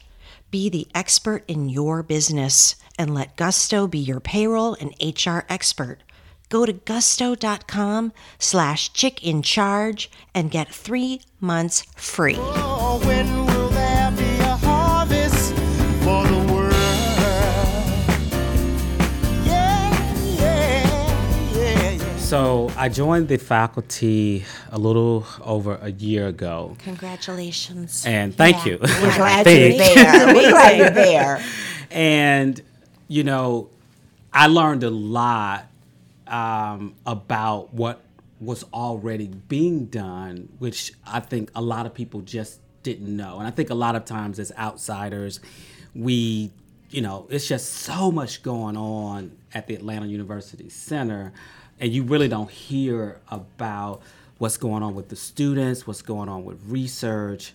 Be 0.50 0.68
the 0.68 0.86
expert 0.94 1.44
in 1.48 1.68
your 1.68 2.02
business 2.02 2.76
and 2.98 3.14
let 3.14 3.36
Gusto 3.36 3.86
be 3.86 3.98
your 3.98 4.20
payroll 4.20 4.74
and 4.74 4.94
HR 5.00 5.40
expert. 5.48 6.02
Go 6.48 6.64
to 6.64 6.72
gusto.com 6.72 8.12
slash 8.38 8.92
chick 8.92 9.24
in 9.24 9.42
charge 9.42 10.10
and 10.34 10.50
get 10.50 10.72
three 10.72 11.20
months 11.40 11.82
free. 11.96 12.36
Oh, 12.38 13.45
So 22.26 22.72
I 22.76 22.88
joined 22.88 23.28
the 23.28 23.36
faculty 23.38 24.44
a 24.72 24.78
little 24.78 25.24
over 25.42 25.78
a 25.80 25.92
year 25.92 26.26
ago, 26.26 26.74
Congratulations. 26.80 28.04
and 28.04 28.34
thank 28.36 28.56
Yeah. 28.66 28.72
you. 28.72 28.78
We're 28.82 29.16
glad 29.16 29.46
you're 29.46 29.78
there. 29.78 30.34
We're 30.34 30.50
glad 30.50 30.76
you're 30.78 30.90
there. 31.06 31.40
and 31.92 32.60
you 33.06 33.22
know 33.22 33.70
i 34.32 34.48
learned 34.48 34.82
a 34.82 34.90
lot 34.90 35.66
um, 36.26 36.96
about 37.06 37.72
what 37.72 38.02
was 38.40 38.64
already 38.74 39.28
being 39.28 39.84
done 39.86 40.48
which 40.58 40.92
i 41.06 41.20
think 41.20 41.48
a 41.54 41.62
lot 41.62 41.86
of 41.86 41.94
people 41.94 42.20
just 42.22 42.58
didn't 42.82 43.16
know 43.16 43.38
and 43.38 43.46
i 43.46 43.50
think 43.52 43.70
a 43.70 43.74
lot 43.74 43.94
of 43.94 44.04
times 44.04 44.40
as 44.40 44.50
outsiders 44.58 45.38
we 45.94 46.50
you 46.90 47.00
know 47.00 47.28
it's 47.30 47.46
just 47.46 47.72
so 47.72 48.10
much 48.10 48.42
going 48.42 48.76
on 48.76 49.30
at 49.54 49.68
the 49.68 49.76
atlanta 49.76 50.06
university 50.06 50.68
center 50.68 51.32
and 51.80 51.92
you 51.92 52.02
really 52.04 52.28
don't 52.28 52.50
hear 52.50 53.18
about 53.30 54.00
what's 54.38 54.56
going 54.56 54.82
on 54.82 54.94
with 54.94 55.08
the 55.08 55.16
students, 55.16 55.86
what's 55.86 56.02
going 56.02 56.28
on 56.28 56.44
with 56.44 56.58
research. 56.66 57.52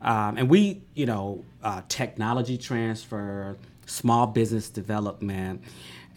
Um, 0.00 0.36
and 0.38 0.48
we, 0.48 0.80
you 0.94 1.06
know, 1.06 1.44
uh, 1.62 1.82
technology 1.88 2.58
transfer, 2.58 3.56
small 3.86 4.26
business 4.26 4.68
development. 4.68 5.62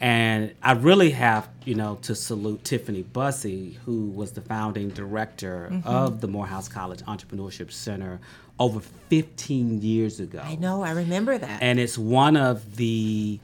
And 0.01 0.53
I 0.61 0.73
really 0.73 1.11
have, 1.11 1.47
you 1.63 1.75
know, 1.75 1.95
to 2.01 2.15
salute 2.15 2.63
Tiffany 2.63 3.03
Bussey, 3.03 3.77
who 3.85 4.07
was 4.07 4.31
the 4.33 4.41
founding 4.41 4.89
director 4.89 5.69
Mm-hmm. 5.71 5.87
of 5.87 6.19
the 6.21 6.27
Morehouse 6.27 6.67
College 6.67 6.99
Entrepreneurship 7.03 7.71
Center 7.71 8.19
over 8.59 8.79
15 9.09 9.81
years 9.81 10.19
ago. 10.19 10.41
I 10.43 10.55
know, 10.55 10.81
I 10.83 10.91
remember 10.91 11.37
that. 11.37 11.61
And 11.61 11.79
it's 11.79 11.97
one 11.97 12.35
of 12.37 12.75
the 12.77 13.39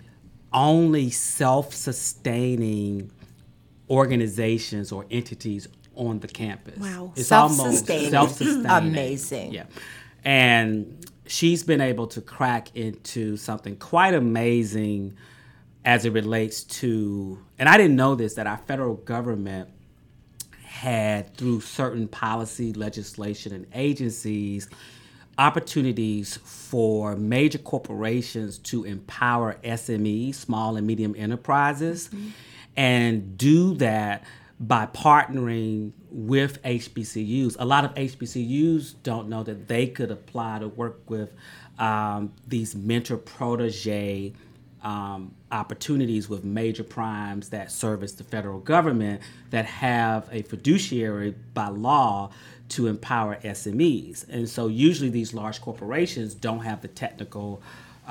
only 0.53 1.09
self 1.09 1.73
sustaining 1.73 3.11
organizations 3.91 4.91
or 4.91 5.05
entities 5.11 5.67
on 5.95 6.19
the 6.21 6.27
campus. 6.27 6.79
Wow. 6.79 7.11
It's 7.15 7.27
Self-sustaining. 7.27 8.15
almost 8.15 8.37
self-sustaining. 8.37 8.91
Amazing. 8.91 9.51
Yeah. 9.51 9.65
And 10.23 11.05
she's 11.27 11.63
been 11.63 11.81
able 11.81 12.07
to 12.07 12.21
crack 12.21 12.75
into 12.75 13.35
something 13.35 13.75
quite 13.75 14.13
amazing 14.13 15.17
as 15.83 16.05
it 16.05 16.13
relates 16.13 16.63
to, 16.63 17.43
and 17.59 17.67
I 17.67 17.75
didn't 17.75 17.97
know 17.97 18.15
this, 18.15 18.35
that 18.35 18.47
our 18.47 18.57
federal 18.57 18.95
government 18.95 19.69
had, 20.63 21.35
through 21.35 21.59
certain 21.61 22.07
policy, 22.07 22.71
legislation, 22.71 23.51
and 23.51 23.65
agencies, 23.73 24.69
opportunities 25.37 26.37
for 26.37 27.15
major 27.15 27.57
corporations 27.57 28.57
to 28.59 28.83
empower 28.85 29.57
SMEs, 29.63 30.35
small 30.35 30.77
and 30.77 30.87
medium 30.87 31.15
enterprises, 31.17 32.09
mm-hmm. 32.09 32.29
And 32.75 33.37
do 33.37 33.75
that 33.75 34.23
by 34.59 34.85
partnering 34.85 35.91
with 36.11 36.61
HBCUs. 36.61 37.55
A 37.59 37.65
lot 37.65 37.83
of 37.83 37.93
HBCUs 37.95 38.95
don't 39.01 39.27
know 39.27 39.43
that 39.43 39.67
they 39.67 39.87
could 39.87 40.11
apply 40.11 40.59
to 40.59 40.67
work 40.67 41.09
with 41.09 41.33
um, 41.79 42.31
these 42.47 42.75
mentor 42.75 43.17
protege 43.17 44.33
um, 44.83 45.33
opportunities 45.51 46.29
with 46.29 46.43
major 46.43 46.83
primes 46.83 47.49
that 47.49 47.71
service 47.71 48.13
the 48.13 48.23
federal 48.23 48.59
government 48.59 49.21
that 49.51 49.65
have 49.65 50.27
a 50.31 50.41
fiduciary 50.43 51.35
by 51.53 51.67
law 51.67 52.31
to 52.69 52.87
empower 52.87 53.35
SMEs. 53.37 54.27
And 54.29 54.47
so 54.47 54.67
usually 54.67 55.09
these 55.09 55.33
large 55.33 55.61
corporations 55.61 56.33
don't 56.33 56.61
have 56.61 56.81
the 56.81 56.87
technical 56.87 57.61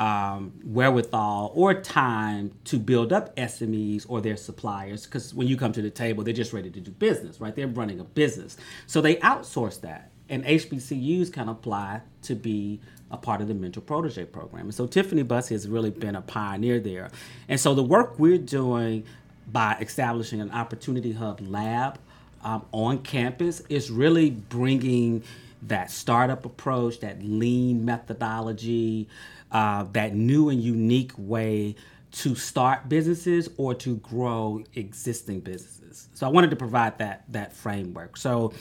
um, 0.00 0.54
wherewithal 0.64 1.52
or 1.54 1.74
time 1.74 2.50
to 2.64 2.78
build 2.78 3.12
up 3.12 3.36
SMEs 3.36 4.06
or 4.08 4.22
their 4.22 4.36
suppliers 4.36 5.04
because 5.04 5.34
when 5.34 5.46
you 5.46 5.58
come 5.58 5.72
to 5.72 5.82
the 5.82 5.90
table, 5.90 6.24
they're 6.24 6.32
just 6.32 6.54
ready 6.54 6.70
to 6.70 6.80
do 6.80 6.90
business, 6.90 7.38
right? 7.38 7.54
They're 7.54 7.68
running 7.68 8.00
a 8.00 8.04
business. 8.04 8.56
So 8.86 9.02
they 9.02 9.16
outsource 9.16 9.82
that. 9.82 10.10
And 10.30 10.42
HBCUs 10.46 11.30
can 11.30 11.50
apply 11.50 12.00
to 12.22 12.34
be 12.34 12.80
a 13.10 13.18
part 13.18 13.42
of 13.42 13.48
the 13.48 13.54
mentor 13.54 13.82
protege 13.82 14.24
program. 14.24 14.66
And 14.66 14.74
so 14.74 14.86
Tiffany 14.86 15.22
Bussey 15.22 15.54
has 15.54 15.68
really 15.68 15.90
been 15.90 16.16
a 16.16 16.22
pioneer 16.22 16.80
there. 16.80 17.10
And 17.48 17.60
so 17.60 17.74
the 17.74 17.82
work 17.82 18.18
we're 18.18 18.38
doing 18.38 19.04
by 19.52 19.76
establishing 19.80 20.40
an 20.40 20.50
Opportunity 20.52 21.12
Hub 21.12 21.42
lab 21.42 21.98
um, 22.42 22.64
on 22.72 23.02
campus 23.02 23.60
is 23.68 23.90
really 23.90 24.30
bringing 24.30 25.24
that 25.62 25.90
startup 25.90 26.46
approach, 26.46 27.00
that 27.00 27.22
lean 27.22 27.84
methodology, 27.84 29.08
uh, 29.52 29.84
that 29.92 30.14
new 30.14 30.48
and 30.48 30.62
unique 30.62 31.12
way 31.16 31.74
to 32.12 32.34
start 32.34 32.88
businesses 32.88 33.48
or 33.56 33.74
to 33.74 33.96
grow 33.96 34.62
existing 34.74 35.40
businesses. 35.40 36.08
So 36.14 36.26
I 36.26 36.30
wanted 36.30 36.50
to 36.50 36.56
provide 36.56 36.98
that 36.98 37.24
that 37.32 37.52
framework. 37.52 38.16
So 38.16 38.52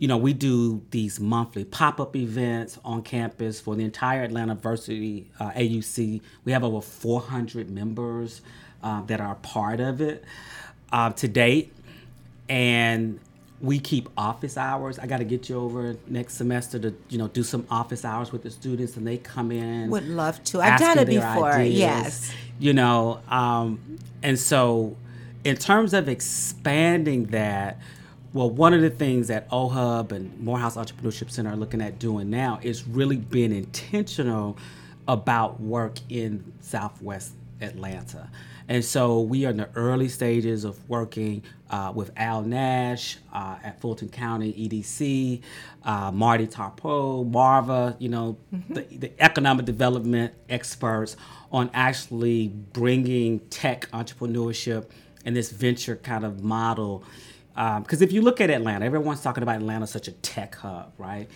you 0.00 0.08
know, 0.08 0.16
we 0.16 0.32
do 0.32 0.80
these 0.92 1.20
monthly 1.20 1.62
pop-up 1.62 2.16
events 2.16 2.78
on 2.86 3.02
campus 3.02 3.60
for 3.60 3.76
the 3.76 3.84
entire 3.84 4.22
Atlanta 4.22 4.52
University 4.52 5.30
uh, 5.38 5.50
AUC. 5.50 6.22
We 6.46 6.52
have 6.52 6.64
over 6.64 6.80
400 6.80 7.68
members 7.68 8.40
uh, 8.82 9.02
that 9.02 9.20
are 9.20 9.34
part 9.36 9.78
of 9.78 10.00
it 10.00 10.24
uh, 10.90 11.10
to 11.10 11.28
date, 11.28 11.74
and 12.48 13.20
we 13.60 13.78
keep 13.78 14.08
office 14.16 14.56
hours. 14.56 14.98
I 14.98 15.06
got 15.06 15.18
to 15.18 15.24
get 15.24 15.48
you 15.48 15.60
over 15.60 15.96
next 16.06 16.34
semester 16.34 16.78
to 16.78 16.94
you 17.08 17.18
know 17.18 17.28
do 17.28 17.42
some 17.42 17.66
office 17.70 18.04
hours 18.04 18.32
with 18.32 18.42
the 18.42 18.50
students, 18.50 18.96
and 18.96 19.06
they 19.06 19.18
come 19.18 19.52
in. 19.52 19.90
Would 19.90 20.08
love 20.08 20.42
to. 20.44 20.60
I've 20.60 20.80
done 20.80 20.98
it 20.98 21.06
before, 21.06 21.52
ideas, 21.52 21.78
yes. 21.78 22.32
You 22.58 22.72
know, 22.72 23.20
um, 23.28 23.98
and 24.22 24.38
so 24.38 24.96
in 25.44 25.56
terms 25.56 25.94
of 25.94 26.08
expanding 26.08 27.26
that, 27.26 27.78
well, 28.32 28.50
one 28.50 28.74
of 28.74 28.82
the 28.82 28.90
things 28.90 29.28
that 29.28 29.48
OHUB 29.50 30.12
and 30.12 30.38
Morehouse 30.40 30.76
Entrepreneurship 30.76 31.30
Center 31.30 31.50
are 31.50 31.56
looking 31.56 31.80
at 31.80 31.98
doing 31.98 32.30
now 32.30 32.60
is 32.62 32.86
really 32.86 33.16
being 33.16 33.54
intentional 33.54 34.56
about 35.08 35.60
work 35.60 35.98
in 36.08 36.52
Southwest 36.60 37.32
Atlanta. 37.60 38.30
And 38.70 38.84
so 38.84 39.20
we 39.22 39.46
are 39.46 39.50
in 39.50 39.56
the 39.56 39.68
early 39.74 40.08
stages 40.08 40.62
of 40.62 40.88
working 40.88 41.42
uh, 41.70 41.92
with 41.92 42.12
Al 42.16 42.42
Nash 42.42 43.18
uh, 43.32 43.56
at 43.64 43.80
Fulton 43.80 44.08
County 44.08 44.52
EDC, 44.52 45.42
uh, 45.84 46.12
Marty 46.12 46.46
Tarpo, 46.46 47.28
Marva, 47.28 47.96
you 47.98 48.08
know, 48.08 48.38
the, 48.68 48.82
the 48.82 49.12
economic 49.20 49.66
development 49.66 50.34
experts 50.48 51.16
on 51.50 51.68
actually 51.74 52.46
bringing 52.46 53.40
tech 53.50 53.90
entrepreneurship 53.90 54.88
and 55.24 55.34
this 55.34 55.50
venture 55.50 55.96
kind 55.96 56.24
of 56.24 56.44
model. 56.44 57.02
Because 57.56 58.02
if 58.02 58.12
you 58.12 58.22
look 58.22 58.40
at 58.40 58.50
Atlanta, 58.50 58.86
everyone's 58.86 59.20
talking 59.20 59.42
about 59.42 59.56
Atlanta 59.56 59.82
as 59.82 59.90
such 59.90 60.06
a 60.06 60.12
tech 60.12 60.54
hub, 60.54 60.92
right? 60.96 61.28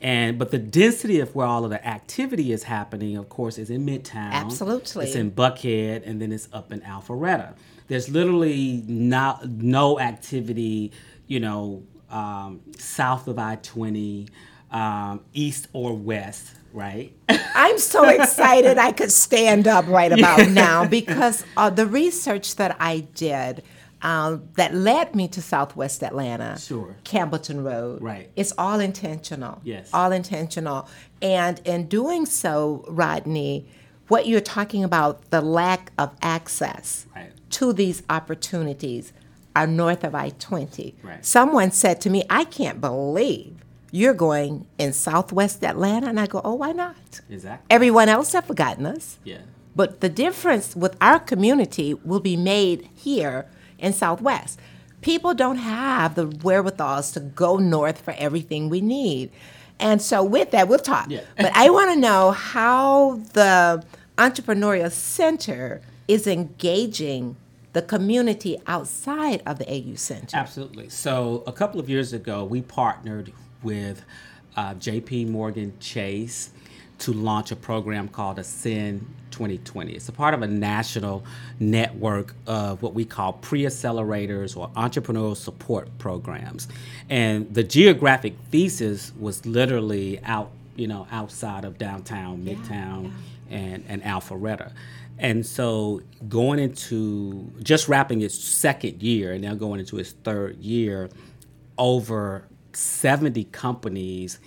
And 0.00 0.38
but 0.38 0.50
the 0.50 0.58
density 0.58 1.20
of 1.20 1.34
where 1.34 1.46
all 1.46 1.64
of 1.64 1.70
the 1.70 1.86
activity 1.86 2.52
is 2.52 2.64
happening, 2.64 3.16
of 3.16 3.28
course, 3.28 3.58
is 3.58 3.70
in 3.70 3.84
Midtown. 3.84 4.32
Absolutely. 4.32 5.06
It's 5.06 5.16
in 5.16 5.32
Buckhead, 5.32 6.06
and 6.06 6.22
then 6.22 6.30
it's 6.30 6.48
up 6.52 6.72
in 6.72 6.80
Alpharetta. 6.82 7.54
There's 7.88 8.08
literally 8.08 8.84
not 8.86 9.48
no 9.48 9.98
activity, 9.98 10.92
you 11.26 11.40
know, 11.40 11.82
um, 12.10 12.60
south 12.76 13.28
of 13.28 13.38
I-20, 13.38 14.28
um, 14.70 15.20
east 15.32 15.68
or 15.72 15.94
west, 15.94 16.54
right? 16.72 17.12
I'm 17.28 17.78
so 17.78 18.08
excited 18.08 18.78
I 18.78 18.92
could 18.92 19.10
stand 19.10 19.66
up 19.66 19.86
right 19.88 20.12
about 20.12 20.48
now 20.50 20.86
because 20.86 21.44
uh, 21.56 21.70
the 21.70 21.86
research 21.86 22.56
that 22.56 22.76
I 22.78 23.00
did 23.14 23.62
uh, 24.02 24.38
that 24.54 24.74
led 24.74 25.14
me 25.14 25.26
to 25.28 25.42
Southwest 25.42 26.02
Atlanta, 26.02 26.58
Sure. 26.58 26.96
Campbellton 27.04 27.64
Road, 27.64 28.00
Right. 28.02 28.30
It's 28.36 28.52
all 28.56 28.78
intentional. 28.80 29.60
Yes. 29.64 29.90
all 29.92 30.12
intentional. 30.12 30.88
And 31.20 31.60
in 31.64 31.88
doing 31.88 32.24
so, 32.26 32.84
Rodney, 32.88 33.66
what 34.08 34.26
you're 34.26 34.40
talking 34.40 34.84
about, 34.84 35.30
the 35.30 35.40
lack 35.40 35.92
of 35.98 36.12
access 36.22 37.06
Right. 37.14 37.32
to 37.50 37.72
these 37.72 38.02
opportunities 38.08 39.12
are 39.56 39.66
north 39.66 40.04
of 40.04 40.14
I 40.14 40.30
20. 40.30 40.94
Right. 41.02 41.24
Someone 41.26 41.70
said 41.72 42.00
to 42.02 42.10
me, 42.10 42.24
I 42.30 42.44
can't 42.44 42.80
believe 42.80 43.56
you're 43.90 44.14
going 44.14 44.66
in 44.78 44.92
Southwest 44.92 45.64
Atlanta. 45.64 46.06
And 46.06 46.20
I 46.20 46.26
go, 46.26 46.40
oh, 46.44 46.54
why 46.54 46.72
not? 46.72 47.20
exactly. 47.28 47.66
Everyone 47.68 48.08
else 48.08 48.32
have 48.32 48.44
forgotten 48.46 48.86
us. 48.86 49.18
yeah. 49.24 49.38
But 49.74 50.00
the 50.00 50.08
difference 50.08 50.74
with 50.74 50.96
our 51.00 51.20
community 51.20 51.94
will 51.94 52.18
be 52.20 52.36
made 52.36 52.88
here 52.94 53.46
in 53.78 53.92
Southwest. 53.92 54.58
People 55.00 55.34
don't 55.34 55.56
have 55.56 56.14
the 56.14 56.26
wherewithals 56.26 57.12
to 57.12 57.20
go 57.20 57.56
north 57.56 58.00
for 58.00 58.14
everything 58.18 58.68
we 58.68 58.80
need. 58.80 59.30
And 59.78 60.02
so 60.02 60.24
with 60.24 60.50
that, 60.50 60.68
we'll 60.68 60.78
talk. 60.80 61.08
Yeah. 61.08 61.20
but 61.36 61.52
I 61.54 61.70
want 61.70 61.94
to 61.94 62.00
know 62.00 62.32
how 62.32 63.20
the 63.32 63.84
Entrepreneurial 64.16 64.90
Center 64.90 65.80
is 66.08 66.26
engaging 66.26 67.36
the 67.74 67.82
community 67.82 68.60
outside 68.66 69.42
of 69.46 69.58
the 69.58 69.70
AU 69.70 69.94
Center. 69.94 70.36
Absolutely. 70.36 70.88
So 70.88 71.44
a 71.46 71.52
couple 71.52 71.78
of 71.78 71.88
years 71.88 72.12
ago, 72.12 72.44
we 72.44 72.62
partnered 72.62 73.32
with 73.62 74.02
uh, 74.56 74.74
J.P. 74.74 75.26
Morgan 75.26 75.72
Chase 75.78 76.50
to 76.98 77.12
launch 77.12 77.50
a 77.52 77.56
program 77.56 78.08
called 78.08 78.38
Ascend 78.38 79.06
2020. 79.30 79.92
It's 79.92 80.08
a 80.08 80.12
part 80.12 80.34
of 80.34 80.42
a 80.42 80.46
national 80.46 81.24
network 81.60 82.34
of 82.46 82.82
what 82.82 82.94
we 82.94 83.04
call 83.04 83.34
pre-accelerators 83.34 84.56
or 84.56 84.68
entrepreneurial 84.70 85.36
support 85.36 85.88
programs. 85.98 86.68
And 87.08 87.52
the 87.54 87.62
geographic 87.62 88.34
thesis 88.50 89.12
was 89.18 89.46
literally 89.46 90.20
out, 90.24 90.50
you 90.76 90.88
know, 90.88 91.06
outside 91.10 91.64
of 91.64 91.78
downtown, 91.78 92.42
midtown, 92.42 93.12
and, 93.50 93.84
and 93.88 94.02
Alpharetta. 94.02 94.72
And 95.18 95.44
so 95.44 96.02
going 96.28 96.58
into 96.58 97.50
just 97.62 97.88
wrapping 97.88 98.22
its 98.22 98.38
second 98.38 99.02
year 99.02 99.32
and 99.32 99.42
now 99.42 99.54
going 99.54 99.80
into 99.80 99.98
its 99.98 100.12
third 100.12 100.56
year, 100.58 101.10
over 101.76 102.44
70 102.72 103.44
companies, 103.44 104.38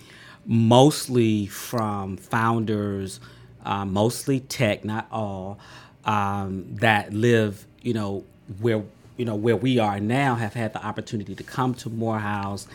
mostly 0.46 1.48
from 1.48 2.18
founders, 2.18 3.20
uh, 3.66 3.86
mostly 3.86 4.40
tech, 4.42 4.86
not 4.86 5.08
all, 5.12 5.60
um, 6.06 6.66
that 6.76 7.14
live, 7.14 7.66
you 7.82 7.94
know, 7.94 8.24
where 8.60 8.84
you 9.18 9.26
know 9.26 9.36
where 9.36 9.56
we 9.56 9.80
are 9.80 10.00
now, 10.00 10.36
have 10.36 10.54
had 10.54 10.74
the 10.74 10.86
opportunity 10.86 11.36
to 11.36 11.44
come 11.44 11.74
to 11.76 11.90
Morehouse 11.90 12.68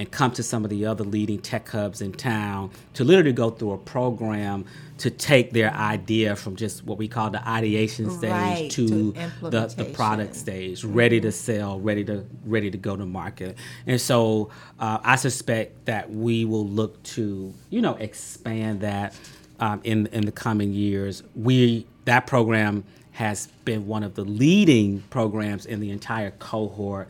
and 0.00 0.10
come 0.10 0.32
to 0.32 0.42
some 0.42 0.64
of 0.64 0.70
the 0.70 0.86
other 0.86 1.04
leading 1.04 1.38
tech 1.38 1.68
hubs 1.68 2.00
in 2.00 2.10
town 2.10 2.70
to 2.94 3.04
literally 3.04 3.34
go 3.34 3.50
through 3.50 3.72
a 3.72 3.78
program 3.78 4.64
to 4.96 5.10
take 5.10 5.52
their 5.52 5.70
idea 5.74 6.34
from 6.34 6.56
just 6.56 6.84
what 6.86 6.96
we 6.96 7.06
call 7.06 7.28
the 7.28 7.46
ideation 7.46 8.10
stage 8.10 8.30
Right, 8.30 8.70
to, 8.70 9.12
to 9.12 9.12
the, 9.50 9.66
the 9.76 9.84
product 9.84 10.34
stage, 10.34 10.84
ready 10.84 11.20
to 11.20 11.30
sell, 11.30 11.78
ready 11.80 12.02
to 12.04 12.24
ready 12.46 12.70
to 12.70 12.78
go 12.78 12.96
to 12.96 13.04
market. 13.04 13.58
And 13.86 14.00
so 14.00 14.50
uh, 14.78 15.00
I 15.04 15.16
suspect 15.16 15.84
that 15.84 16.10
we 16.10 16.46
will 16.46 16.66
look 16.66 17.02
to 17.02 17.52
you 17.68 17.82
know 17.82 17.94
expand 17.96 18.80
that 18.80 19.14
um, 19.58 19.82
in 19.84 20.06
in 20.08 20.24
the 20.24 20.32
coming 20.32 20.72
years. 20.72 21.22
We 21.34 21.86
that 22.06 22.26
program 22.26 22.84
has 23.12 23.48
been 23.66 23.86
one 23.86 24.02
of 24.02 24.14
the 24.14 24.24
leading 24.24 25.02
programs 25.10 25.66
in 25.66 25.80
the 25.80 25.90
entire 25.90 26.30
cohort, 26.32 27.08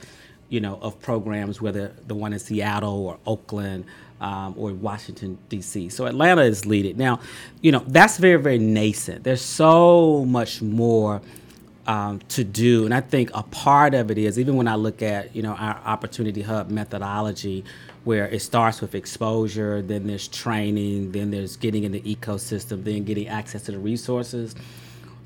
you 0.50 0.60
know, 0.60 0.78
of 0.82 1.00
programs, 1.00 1.62
whether 1.62 1.94
the 2.06 2.14
one 2.14 2.34
in 2.34 2.38
Seattle 2.38 3.06
or 3.06 3.18
Oakland 3.26 3.86
um, 4.20 4.54
or 4.58 4.72
Washington 4.74 5.38
D.C. 5.48 5.88
So 5.88 6.04
Atlanta 6.04 6.42
is 6.42 6.66
leading 6.66 6.98
now. 6.98 7.20
You 7.62 7.72
know, 7.72 7.82
that's 7.86 8.18
very 8.18 8.40
very 8.40 8.58
nascent. 8.58 9.24
There's 9.24 9.40
so 9.40 10.26
much 10.26 10.60
more 10.60 11.22
um, 11.86 12.20
to 12.28 12.44
do. 12.44 12.84
And 12.84 12.92
I 12.92 13.00
think 13.00 13.30
a 13.32 13.42
part 13.42 13.94
of 13.94 14.10
it 14.10 14.18
is 14.18 14.38
even 14.38 14.56
when 14.56 14.68
I 14.68 14.74
look 14.74 15.02
at 15.02 15.34
you 15.34 15.42
know 15.42 15.54
our 15.54 15.80
opportunity 15.84 16.42
hub 16.42 16.70
methodology, 16.70 17.64
where 18.04 18.26
it 18.28 18.40
starts 18.40 18.80
with 18.80 18.94
exposure, 18.94 19.82
then 19.82 20.06
there's 20.06 20.28
training, 20.28 21.12
then 21.12 21.30
there's 21.30 21.56
getting 21.56 21.84
in 21.84 21.92
the 21.92 22.00
ecosystem, 22.00 22.84
then 22.84 23.04
getting 23.04 23.28
access 23.28 23.62
to 23.62 23.72
the 23.72 23.78
resources. 23.78 24.54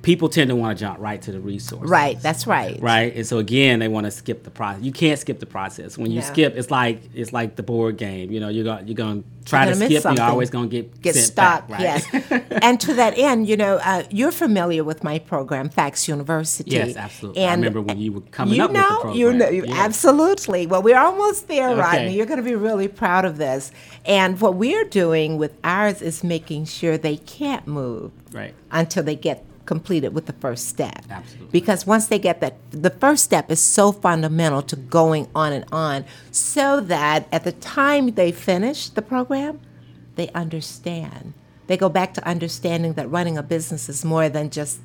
People 0.05 0.29
tend 0.29 0.51
to 0.51 0.57
want 0.57 0.79
to 0.79 0.85
jump 0.85 1.01
right 1.01 1.21
to 1.23 1.33
the 1.33 1.41
resource. 1.41 1.89
Right, 1.89 2.21
that's 2.21 2.47
right. 2.47 2.81
Right, 2.81 3.15
and 3.17 3.27
so 3.27 3.39
again, 3.39 3.79
they 3.81 3.89
want 3.89 4.05
to 4.05 4.11
skip 4.11 4.45
the 4.45 4.51
process. 4.51 4.83
You 4.83 4.93
can't 4.93 5.19
skip 5.19 5.41
the 5.41 5.47
process. 5.47 5.99
When 5.99 6.11
you 6.13 6.21
No. 6.21 6.27
skip, 6.27 6.57
it's 6.57 6.71
like 6.71 7.01
it's 7.15 7.33
like 7.33 7.57
the 7.57 7.63
board 7.63 7.97
game. 7.97 8.31
You 8.31 8.41
know, 8.41 8.49
you're 8.49 8.65
going 8.65 8.87
you're 8.87 8.95
going 8.95 9.23
to 9.23 9.29
try 9.51 9.65
You're 9.65 9.75
to 9.75 9.79
gonna 9.81 9.89
miss 9.91 9.99
skip. 10.01 10.09
and 10.11 10.19
You're 10.19 10.27
always 10.29 10.51
going 10.51 10.71
to 10.71 10.77
get 10.83 11.03
get 11.03 11.15
sent 11.15 11.27
stuck. 11.27 11.69
Back, 11.69 11.71
right? 11.71 11.81
Yes. 11.81 12.43
and 12.63 12.81
to 12.81 12.95
that 12.95 13.19
end, 13.19 13.47
you 13.49 13.57
know, 13.57 13.77
uh, 13.83 14.03
you're 14.11 14.33
familiar 14.33 14.85
with 14.85 15.03
my 15.05 15.19
program, 15.19 15.69
Facts 15.69 16.07
University. 16.09 16.71
Yes, 16.73 16.97
absolutely. 16.97 17.43
I 17.45 17.53
And 17.53 17.61
remember 17.63 17.81
when 17.83 17.99
you 17.99 18.13
were 18.13 18.21
coming 18.23 18.55
you 18.55 18.63
up 18.65 18.71
with 18.71 18.77
the 18.77 18.89
know, 18.89 19.01
program. 19.01 19.17
You 19.17 19.33
know, 19.33 19.49
you- 19.51 19.65
Yeah. 19.67 19.75
absolutely. 19.85 20.67
Well, 20.67 20.83
we're 20.83 20.99
almost 20.99 21.49
there, 21.49 21.71
Okay. 21.71 21.81
Rodney. 21.81 22.15
You're 22.17 22.27
going 22.27 22.39
to 22.39 22.45
be 22.45 22.55
really 22.55 22.89
proud 22.89 23.25
of 23.25 23.37
this. 23.39 23.71
And 24.07 24.41
what 24.41 24.55
we're 24.55 24.85
doing 24.85 25.39
with 25.39 25.53
ours 25.65 26.01
is 26.03 26.23
making 26.25 26.67
sure 26.67 26.97
they 26.99 27.17
can't 27.17 27.67
move 27.67 28.13
Right. 28.33 28.55
until 28.71 29.03
they 29.03 29.17
get 29.17 29.45
completed 29.67 30.15
with 30.15 30.27
the 30.27 30.33
first 30.35 30.69
step. 30.69 31.05
Absolutely. 31.11 31.49
Because 31.51 31.87
once 31.87 32.07
they 32.07 32.19
get 32.19 32.41
that, 32.41 32.57
the 32.71 32.91
first 32.91 33.25
step 33.25 33.51
is 33.51 33.61
so 33.61 33.93
fundamental 33.93 34.63
to 34.63 34.77
going 34.77 35.29
on 35.35 35.53
and 35.53 35.65
on, 35.73 36.05
so 36.31 36.81
that 36.81 37.27
at 37.33 37.45
the 37.45 37.53
time 37.53 38.15
they 38.15 38.33
finish 38.33 38.89
the 38.89 39.03
program, 39.03 39.61
they 40.17 40.29
understand. 40.31 41.35
They 41.67 41.77
go 41.77 41.89
back 41.89 42.15
to 42.15 42.29
understanding 42.29 42.93
that 42.95 43.11
running 43.11 43.39
a 43.39 43.43
business 43.43 43.89
is 43.89 44.05
more 44.05 44.29
than 44.29 44.51
just 44.51 44.81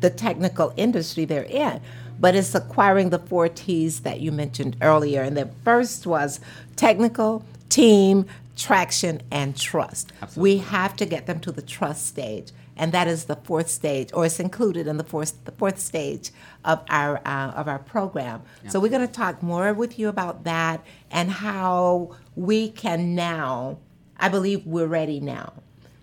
the 0.00 0.10
technical 0.10 0.72
industry 0.76 1.24
they're 1.24 1.44
in, 1.44 1.80
but 2.20 2.34
it's 2.34 2.54
acquiring 2.54 3.10
the 3.10 3.18
four 3.18 3.48
T's 3.48 4.00
that 4.00 4.20
you 4.20 4.30
mentioned 4.30 4.76
earlier. 4.82 5.22
And 5.22 5.36
the 5.36 5.50
first 5.64 6.06
was 6.06 6.40
technical, 6.76 7.44
team, 7.70 8.26
traction, 8.54 9.22
and 9.30 9.56
trust. 9.56 10.12
We 10.36 10.58
have 10.58 10.94
to 10.96 11.06
get 11.06 11.26
them 11.26 11.40
to 11.40 11.50
the 11.50 11.62
trust 11.62 12.06
stage, 12.06 12.52
and 12.76 12.92
that 12.92 13.06
is 13.06 13.24
the 13.24 13.36
fourth 13.36 13.68
stage, 13.68 14.10
or 14.12 14.26
it's 14.26 14.40
included 14.40 14.86
in 14.86 14.96
the 14.96 15.04
fourth 15.04 15.44
the 15.44 15.52
fourth 15.52 15.78
stage 15.78 16.30
of 16.64 16.82
our 16.88 17.20
uh, 17.24 17.52
of 17.52 17.68
our 17.68 17.78
program. 17.78 18.42
So 18.68 18.80
we're 18.80 18.88
going 18.88 19.06
to 19.06 19.12
talk 19.12 19.42
more 19.42 19.72
with 19.72 19.98
you 19.98 20.08
about 20.08 20.44
that 20.44 20.84
and 21.10 21.30
how 21.30 22.16
we 22.34 22.70
can 22.70 23.14
now. 23.14 23.78
I 24.18 24.28
believe 24.28 24.64
we're 24.66 24.86
ready 24.86 25.20
now. 25.20 25.52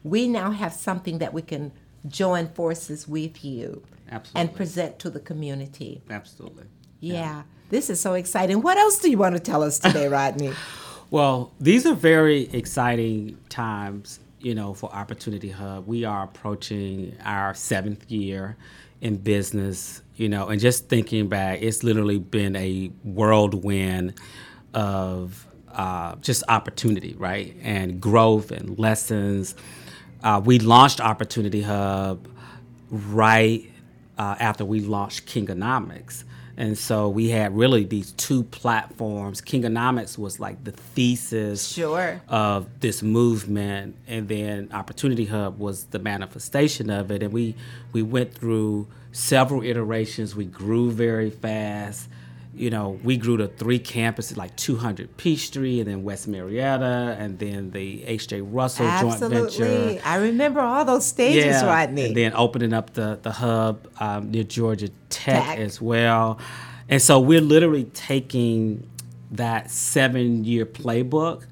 We 0.03 0.27
now 0.27 0.51
have 0.51 0.73
something 0.73 1.19
that 1.19 1.33
we 1.33 1.41
can 1.41 1.71
join 2.07 2.47
forces 2.49 3.07
with 3.07 3.43
you 3.45 3.83
Absolutely. 4.09 4.41
and 4.41 4.55
present 4.55 4.99
to 4.99 5.09
the 5.09 5.19
community. 5.19 6.01
Absolutely. 6.09 6.65
Yeah. 6.99 7.43
This 7.69 7.89
is 7.89 8.01
so 8.01 8.13
exciting. 8.15 8.61
What 8.61 8.77
else 8.77 8.99
do 8.99 9.09
you 9.09 9.17
want 9.17 9.35
to 9.35 9.39
tell 9.39 9.63
us 9.63 9.79
today, 9.79 10.07
Rodney? 10.09 10.53
Well, 11.09 11.51
these 11.59 11.85
are 11.85 11.93
very 11.93 12.43
exciting 12.53 13.37
times, 13.49 14.19
you 14.43 14.55
know, 14.55 14.73
for 14.73 14.93
Opportunity 14.93 15.49
Hub. 15.49 15.87
We 15.87 16.05
are 16.05 16.23
approaching 16.23 17.17
our 17.23 17.53
seventh 17.53 18.09
year 18.11 18.57
in 19.01 19.17
business, 19.17 20.01
you 20.15 20.29
know, 20.29 20.47
and 20.49 20.59
just 20.61 20.89
thinking 20.89 21.27
back, 21.27 21.61
it's 21.61 21.83
literally 21.83 22.19
been 22.19 22.55
a 22.55 22.87
whirlwind 23.03 24.13
of 24.73 25.47
uh, 25.73 26.15
just 26.17 26.43
opportunity, 26.47 27.15
right? 27.15 27.55
And 27.61 28.01
growth 28.01 28.51
and 28.51 28.77
lessons. 28.77 29.55
Uh, 30.23 30.41
we 30.43 30.59
launched 30.59 30.99
Opportunity 31.01 31.61
Hub 31.61 32.27
right 32.89 33.69
uh, 34.17 34.35
after 34.39 34.65
we 34.65 34.81
launched 34.81 35.25
Kingonomics. 35.25 36.23
And 36.61 36.77
so 36.77 37.09
we 37.09 37.29
had 37.31 37.57
really 37.57 37.85
these 37.85 38.11
two 38.11 38.43
platforms. 38.43 39.41
Kingonomics 39.41 40.15
was 40.15 40.39
like 40.39 40.63
the 40.63 40.71
thesis 40.71 41.67
Sure. 41.67 42.21
of 42.29 42.67
this 42.81 43.01
movement, 43.01 43.95
and 44.07 44.27
then 44.27 44.69
Opportunity 44.71 45.25
Hub 45.25 45.57
was 45.57 45.85
the 45.85 45.97
manifestation 45.97 46.91
of 46.91 47.09
it. 47.09 47.23
And 47.23 47.33
we 47.33 47.55
we 47.93 48.03
went 48.03 48.35
through 48.35 48.85
several 49.11 49.63
iterations. 49.63 50.35
We 50.35 50.45
grew 50.45 50.91
very 50.91 51.31
fast. 51.31 52.07
You 52.61 52.69
know, 52.69 52.99
we 53.03 53.17
grew 53.17 53.37
to 53.37 53.47
three 53.47 53.79
campuses, 53.79 54.37
like 54.37 54.55
200 54.55 55.17
Peachtree, 55.17 55.79
and 55.79 55.89
then 55.89 56.03
West 56.03 56.27
Marietta, 56.27 57.15
and 57.17 57.39
then 57.39 57.71
the 57.71 58.03
H.J. 58.03 58.41
Russell 58.41 58.85
joint 58.99 59.19
venture. 59.19 59.45
Absolutely. 59.45 59.99
I 60.01 60.17
remember 60.17 60.59
all 60.59 60.85
those 60.85 61.07
stages, 61.07 61.63
Rodney. 61.63 62.07
And 62.07 62.15
then 62.15 62.33
opening 62.35 62.71
up 62.71 62.93
the, 62.93 63.17
the 63.21 63.31
hub 63.31 63.87
um, 63.99 64.29
near 64.29 64.43
Georgia 64.43 64.89
Tech, 65.09 65.43
Tech. 65.43 65.57
as 65.57 65.81
well. 65.81 66.39
And 66.87 67.01
so 67.01 67.19
we're 67.19 67.41
literally 67.41 67.85
taking 67.85 68.87
that 69.31 69.71
seven 69.71 70.43
year 70.45 70.65
playbook 70.65 71.45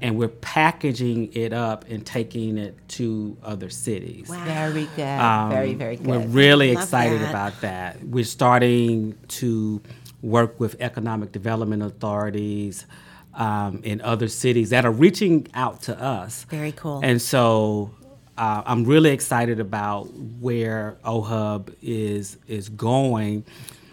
and 0.00 0.16
we're 0.18 0.28
packaging 0.28 1.32
it 1.34 1.52
up 1.52 1.84
and 1.88 2.04
taking 2.06 2.58
it 2.58 2.76
to 2.88 3.36
other 3.42 3.70
cities. 3.70 4.28
Wow. 4.28 4.44
Very 4.44 4.88
good. 4.96 5.20
Um, 5.20 5.50
very, 5.50 5.74
very 5.74 5.96
good. 5.96 6.06
We're 6.06 6.26
really 6.26 6.74
Love 6.74 6.84
excited 6.84 7.20
that. 7.20 7.30
about 7.30 7.60
that. 7.62 8.04
We're 8.04 8.24
starting 8.24 9.14
to 9.28 9.82
work 10.24 10.58
with 10.58 10.76
economic 10.80 11.32
development 11.32 11.82
authorities 11.82 12.86
um, 13.34 13.80
in 13.84 14.00
other 14.00 14.28
cities 14.28 14.70
that 14.70 14.84
are 14.84 14.92
reaching 14.92 15.46
out 15.54 15.82
to 15.82 16.00
us. 16.00 16.44
Very 16.44 16.72
cool. 16.72 17.00
And 17.02 17.20
so 17.20 17.90
uh, 18.38 18.62
I'm 18.64 18.84
really 18.84 19.10
excited 19.10 19.60
about 19.60 20.04
where 20.40 20.96
OHUB 21.04 21.74
is 21.82 22.38
is 22.48 22.68
going. 22.68 23.44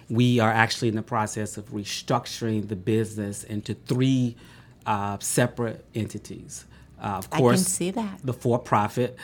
We 0.09 0.39
are 0.39 0.51
actually 0.51 0.89
in 0.89 0.95
the 0.95 1.01
process 1.03 1.57
of 1.57 1.69
restructuring 1.69 2.67
the 2.67 2.75
business 2.75 3.43
into 3.43 3.73
three 3.73 4.35
uh, 4.85 5.17
separate 5.19 5.85
entities. 5.95 6.65
Uh, 7.01 7.05
of 7.05 7.27
I 7.31 7.37
can 7.37 7.39
course, 7.39 7.63
see 7.63 7.91
that. 7.91 8.19
the 8.23 8.33
for-profit. 8.33 9.17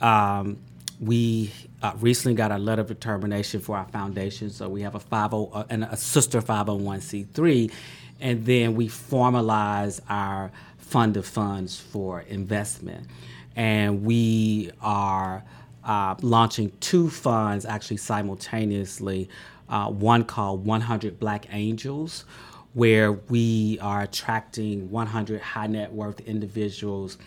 Um, 0.00 0.58
we 1.00 1.50
uh, 1.84 1.92
recently 2.00 2.34
got 2.34 2.50
a 2.50 2.56
letter 2.56 2.80
of 2.80 2.88
determination 2.88 3.60
for 3.60 3.76
our 3.76 3.84
foundation, 3.88 4.48
so 4.48 4.70
we 4.70 4.80
have 4.80 4.94
a 4.94 4.98
50 4.98 5.14
uh, 5.52 5.64
and 5.68 5.84
a 5.84 5.96
sister 5.98 6.40
501c3, 6.40 7.70
and 8.20 8.46
then 8.46 8.74
we 8.74 8.88
formalize 8.88 10.00
our 10.08 10.50
fund 10.78 11.18
of 11.18 11.26
funds 11.26 11.78
for 11.78 12.22
investment, 12.22 13.06
and 13.54 14.02
we 14.02 14.70
are 14.80 15.44
uh, 15.84 16.14
launching 16.22 16.72
two 16.80 17.10
funds 17.10 17.66
actually 17.66 17.98
simultaneously. 17.98 19.28
Uh, 19.68 19.90
one 19.90 20.24
called 20.24 20.64
100 20.64 21.20
Black 21.20 21.46
Angels, 21.52 22.24
where 22.72 23.12
we 23.12 23.78
are 23.80 24.00
attracting 24.02 24.90
100 24.90 25.40
high 25.42 25.66
net 25.66 25.92
worth 25.92 26.20
individuals 26.20 27.18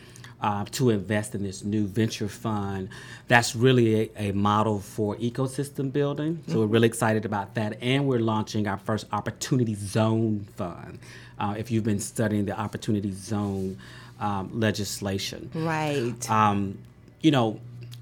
uh, 0.41 0.65
to 0.71 0.89
invest 0.89 1.35
in 1.35 1.43
this 1.43 1.63
new 1.63 1.87
venture 1.87 2.27
fund. 2.27 2.89
That's 3.27 3.55
really 3.55 4.11
a, 4.15 4.29
a 4.29 4.31
model 4.33 4.79
for 4.79 5.15
ecosystem 5.15 5.91
building. 5.91 6.43
So 6.47 6.59
we're 6.59 6.67
really 6.67 6.87
excited 6.87 7.25
about 7.25 7.55
that. 7.55 7.77
And 7.81 8.07
we're 8.07 8.19
launching 8.19 8.67
our 8.67 8.77
first 8.77 9.07
Opportunity 9.11 9.75
Zone 9.75 10.45
Fund. 10.55 10.99
Uh, 11.39 11.55
if 11.57 11.71
you've 11.71 11.83
been 11.83 11.99
studying 11.99 12.45
the 12.45 12.59
Opportunity 12.59 13.11
Zone 13.11 13.77
um, 14.19 14.49
legislation, 14.59 15.49
right. 15.53 16.29
um, 16.29 16.77
you 17.21 17.31
know, 17.31 17.59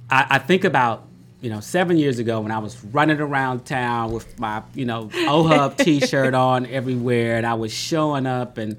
I, 0.10 0.28
I 0.32 0.40
think 0.40 0.64
about 0.64 1.04
you 1.42 1.50
know 1.50 1.60
seven 1.60 1.98
years 1.98 2.18
ago 2.18 2.42
when 2.42 2.52
I 2.52 2.60
was 2.60 2.82
running 2.86 3.20
around 3.20 3.66
town 3.66 4.12
with 4.12 4.40
my 4.40 4.64
you 4.74 4.86
know 4.86 5.08
OHUB 5.14 5.78
T-shirt 5.84 6.34
on 6.34 6.66
everywhere, 6.66 7.38
and 7.38 7.46
I 7.46 7.54
was 7.56 7.74
showing 7.74 8.26
up, 8.26 8.58
and 8.58 8.78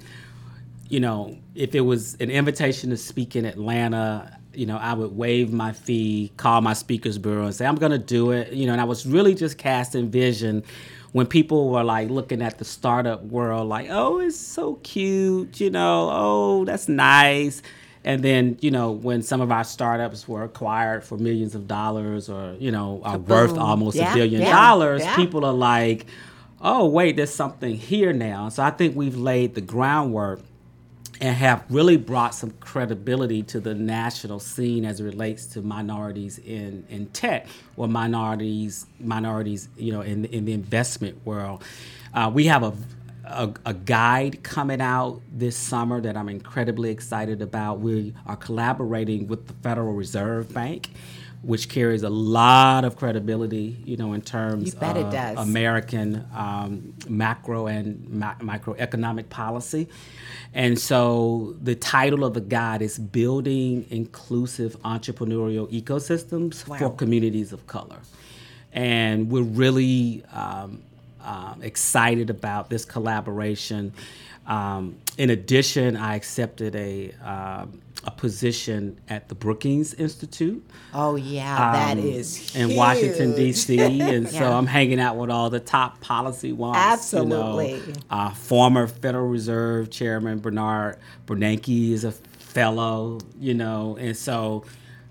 you 0.89 1.01
know, 1.01 1.37
if 1.55 1.75
it 1.75 1.81
was 1.81 2.15
an 2.21 2.31
invitation 2.31 2.91
to 2.91 2.97
speak 2.97 3.37
in 3.37 3.45
Atlanta, 3.45 4.39
you 4.55 4.67
know, 4.67 4.77
I 4.77 4.95
would 4.95 5.17
waive 5.17 5.53
my 5.53 5.73
fee, 5.73 6.33
call 6.37 6.61
my 6.61 6.73
speakers 6.73 7.19
bureau, 7.19 7.45
and 7.45 7.55
say 7.55 7.67
I'm 7.67 7.77
going 7.77 7.93
to 7.93 7.99
do 7.99 8.31
it. 8.31 8.53
You 8.53 8.67
know, 8.67 8.73
and 8.73 8.81
I 8.81 8.85
was 8.85 9.07
really 9.07 9.35
just 9.35 9.59
casting 9.59 10.11
vision 10.11 10.65
when 11.13 11.27
people 11.27 11.71
were 11.71 11.85
like 11.85 12.11
looking 12.11 12.43
at 12.43 12.59
the 12.59 12.65
startup 12.65 13.23
world, 13.25 13.69
like, 13.69 13.89
oh, 13.91 14.19
it's 14.19 14.39
so 14.39 14.75
cute, 14.83 15.61
you 15.61 15.71
know, 15.71 16.11
oh, 16.13 16.65
that's 16.67 16.89
nice. 16.89 17.63
And 18.05 18.23
then, 18.23 18.59
you 18.61 18.71
know, 18.71 18.93
when 18.93 19.23
some 19.23 19.41
of 19.41 19.51
our 19.51 19.65
startups 19.65 20.29
were 20.29 20.45
acquired 20.45 21.03
for 21.03 21.17
millions 21.19 21.55
of 21.55 21.67
dollars 21.67 22.29
or, 22.29 22.55
you 22.61 22.71
know, 22.71 23.01
are 23.03 23.19
worth 23.19 23.59
almost 23.59 23.97
Yeah, 23.97 24.13
a 24.13 24.15
billion 24.15 24.43
yeah, 24.43 24.53
dollars, 24.53 25.03
yeah. 25.03 25.17
people 25.17 25.45
are 25.45 25.55
like, 25.55 26.07
oh, 26.61 26.87
wait, 26.87 27.17
there's 27.17 27.35
something 27.35 27.75
here 27.75 28.13
now. 28.13 28.49
So 28.49 28.63
I 28.63 28.71
think 28.71 28.95
we've 28.95 29.17
laid 29.17 29.55
the 29.55 29.61
groundwork 29.61 30.41
and 31.21 31.37
have 31.37 31.65
really 31.71 31.97
brought 31.97 32.35
some 32.35 32.51
credibility 32.61 33.43
to 33.45 33.61
the 33.61 33.75
national 33.75 34.41
scene 34.41 34.85
as 34.85 35.01
it 35.01 35.05
relates 35.05 35.47
to 35.47 35.63
minorities 35.63 36.39
in, 36.39 36.85
in 36.89 37.07
tech 37.09 37.47
or 37.77 37.89
minorities 37.89 38.87
minorities 39.01 39.69
you 39.77 39.93
know 39.93 40.03
in 40.03 40.27
in 40.27 40.45
the 40.45 40.53
investment 40.53 41.25
world. 41.27 41.63
Uh, 42.15 42.31
we 42.33 42.47
have 42.47 42.63
a, 42.63 42.73
a 43.25 43.55
a 43.67 43.75
guide 43.75 44.43
coming 44.43 44.81
out 44.81 45.21
this 45.33 45.57
summer 45.57 46.01
that 46.01 46.17
I'm 46.17 46.29
incredibly 46.29 46.91
excited 46.91 47.43
about. 47.43 47.81
We 47.81 48.15
are 48.27 48.37
collaborating 48.37 49.29
with 49.29 49.47
the 49.47 49.55
Federal 49.55 49.95
Reserve 49.95 50.53
Bank. 50.55 50.91
Which 51.47 51.69
carries 51.69 52.03
a 52.03 52.11
lot 52.11 52.85
of 52.85 52.97
credibility, 52.97 53.77
you 53.85 53.97
know, 53.97 54.15
in 54.15 54.23
terms 54.23 54.67
You 54.67 54.81
bet 54.81 54.97
it 54.97 55.11
of. 55.11 55.13
American 55.39 56.27
um, 56.35 56.95
macro 57.09 57.69
and 57.69 57.87
mi- 58.11 58.41
microeconomic 58.41 59.29
policy. 59.29 59.87
And 60.53 60.77
so 60.77 61.55
the 61.63 61.77
title 61.77 62.25
of 62.25 62.35
the 62.35 62.41
guide 62.41 62.83
is 62.83 62.99
Building 62.99 63.87
Inclusive 63.91 64.77
Entrepreneurial 64.83 65.71
Ecosystems 65.71 66.65
for 66.65 66.91
Communities 66.97 67.53
of 67.53 67.67
Color. 67.67 68.01
And 68.73 69.31
we're 69.31 69.43
really 69.43 70.25
um, 70.33 70.83
um, 71.23 71.61
excited 71.63 72.29
about 72.29 72.71
this 72.71 72.85
collaboration. 72.85 73.93
Um, 74.47 74.97
in 75.17 75.31
addition, 75.31 75.97
I 75.97 76.17
accepted 76.17 76.77
a, 76.77 77.13
um 77.23 77.81
a 78.07 78.11
position 78.11 79.01
at 79.09 79.29
the 79.29 79.35
Brookings 79.35 79.93
Institute 79.95 80.65
Oh 80.95 81.17
yeah, 81.17 81.73
that 81.73 81.99
um, 81.99 82.05
is 82.05 82.55
in 82.55 82.77
Washington. 82.77 83.35
D.C. 83.35 83.79
and 84.01 84.29
so 84.29 84.53
I'm 84.53 84.67
hanging 84.67 85.01
out 85.01 85.17
with 85.17 85.31
all 85.31 85.51
the 85.51 85.61
top 85.61 86.01
policy 86.01 86.53
wonks. 86.53 86.77
Absolutely. 86.77 87.75
You 87.75 87.87
know, 87.87 87.93
uh, 88.11 88.31
former 88.31 88.87
Federal 88.87 89.27
Reserve 89.27 89.91
Chairman 89.91 90.39
Bernard 90.39 90.99
Bernanke 91.27 91.91
is 91.91 92.05
a 92.05 92.13
fellow. 92.13 93.19
You 93.39 93.55
know, 93.55 93.97
and 93.99 94.17
so. 94.17 94.65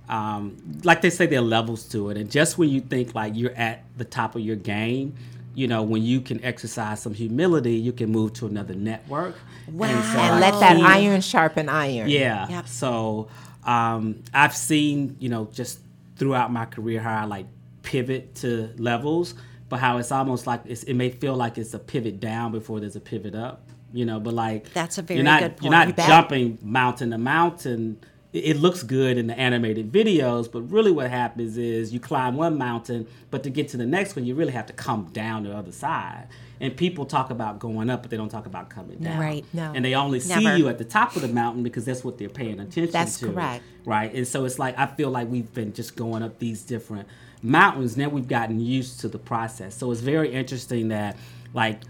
Um, 0.08 0.58
like 0.84 1.02
they 1.02 1.10
say, 1.10 1.26
there 1.26 1.40
are 1.40 1.42
levels 1.42 1.86
to 1.90 2.12
it, 2.12 2.18
and 2.18 2.30
just 2.30 2.60
when 2.60 2.70
you 2.70 2.80
think 2.80 3.16
like 3.16 3.34
you're 3.36 3.56
at 3.56 3.86
the 3.98 4.06
top 4.06 4.36
of 4.36 4.42
your 4.42 4.56
game, 4.56 5.16
you 5.56 5.68
know, 5.68 5.82
when 5.82 6.04
you 6.04 6.22
can 6.22 6.44
exercise 6.44 7.02
some 7.02 7.14
humility, 7.14 7.74
you 7.74 7.94
can 7.94 8.12
move 8.12 8.34
to 8.34 8.46
another 8.46 8.76
network. 8.76 9.36
Wow. 9.72 9.88
And, 9.88 10.04
so 10.04 10.20
and 10.20 10.40
let 10.42 10.60
that 10.60 10.78
iron 10.78 11.22
sharpen 11.22 11.70
iron. 11.70 12.10
yeah. 12.10 12.48
Yep. 12.50 12.68
So 12.68 13.30
um, 13.64 14.24
I've 14.34 14.56
seen, 14.56 15.16
you 15.20 15.30
know, 15.30 15.50
just 15.52 15.80
throughout 16.18 16.52
my 16.52 16.66
career 16.66 17.02
how 17.02 17.22
I 17.22 17.26
like 17.26 17.48
pivot 17.82 18.36
to 18.36 18.74
levels, 18.78 19.34
but 19.70 19.80
how 19.80 19.98
it's 19.98 20.12
almost 20.12 20.46
like 20.46 20.62
it's, 20.66 20.84
it 20.84 20.94
may 20.94 21.10
feel 21.10 21.36
like 21.36 21.58
it's 21.58 21.74
a 21.74 21.80
pivot 21.80 22.20
down 22.20 22.52
before 22.52 22.80
there's 22.80 22.96
a 22.96 23.02
pivot 23.02 23.34
up, 23.34 23.70
you 23.94 24.06
know. 24.06 24.20
But 24.20 24.34
like 24.34 24.72
That's 24.74 24.98
a 24.98 25.02
very 25.02 25.20
you're 25.20 25.24
not, 25.24 25.42
good 25.42 25.56
You're 25.62 25.72
not 25.72 25.88
You 25.88 25.94
jumping 25.94 26.60
mountain 26.62 27.12
to 27.12 27.18
mountain. 27.18 28.00
It, 28.36 28.58
looks 28.58 28.84
good 28.84 29.18
in 29.18 29.28
the 29.28 29.38
animated 29.38 29.92
videos, 29.92 30.52
but 30.52 30.62
really 30.64 30.92
what 30.92 31.10
happens 31.10 31.58
is 31.58 31.94
you 31.94 32.00
climb 32.00 32.36
one 32.36 32.58
mountain, 32.58 33.08
but 33.32 33.44
to 33.44 33.50
get 33.50 33.70
to 33.70 33.78
the 33.78 33.86
next 33.86 34.16
one, 34.16 34.26
you 34.26 34.36
really 34.36 34.52
have 34.52 34.66
to 34.68 34.74
come 34.74 35.10
down 35.14 35.44
the 35.44 35.56
other 35.56 35.72
side. 35.72 36.28
And 36.60 36.76
people 36.76 37.06
talk 37.06 37.30
about 37.30 37.60
going 37.60 37.90
up, 37.90 38.02
but 38.02 38.12
they 38.12 38.18
don't 38.18 38.30
talk 38.30 38.46
about 38.46 38.70
coming 38.70 38.98
down. 38.98 39.20
Right. 39.20 39.46
No. 39.54 39.72
And 39.76 39.84
they 39.84 39.94
only 39.94 40.20
Never. 40.20 40.42
see 40.42 40.58
you 40.58 40.70
at 40.70 40.78
the 40.78 40.86
top 40.86 41.16
of 41.16 41.22
the 41.22 41.28
mountain 41.28 41.64
because 41.64 41.86
that's 41.86 42.04
what 42.04 42.18
they're 42.18 42.30
paying 42.30 42.60
attention 42.60 42.92
That's 42.92 43.20
to. 43.20 43.32
correct. 43.32 43.64
Right. 43.86 44.14
And 44.14 44.28
so 44.28 44.46
it's 44.46 44.58
like 44.58 44.78
I 44.78 44.86
feel 44.86 45.10
like 45.10 45.30
we've 45.30 45.54
been 45.54 45.74
just 45.74 45.96
going 45.96 46.24
up 46.24 46.40
these 46.40 46.64
different 46.64 47.08
mountains. 47.42 47.98
Now 47.98 48.10
we've 48.10 48.28
gotten 48.28 48.60
used 48.60 49.02
to 49.02 49.08
the 49.08 49.20
process. 49.20 49.76
So 49.76 49.92
it's 49.92 50.02
very 50.02 50.32
interesting 50.32 50.90
that 50.90 51.18
like 51.54 51.82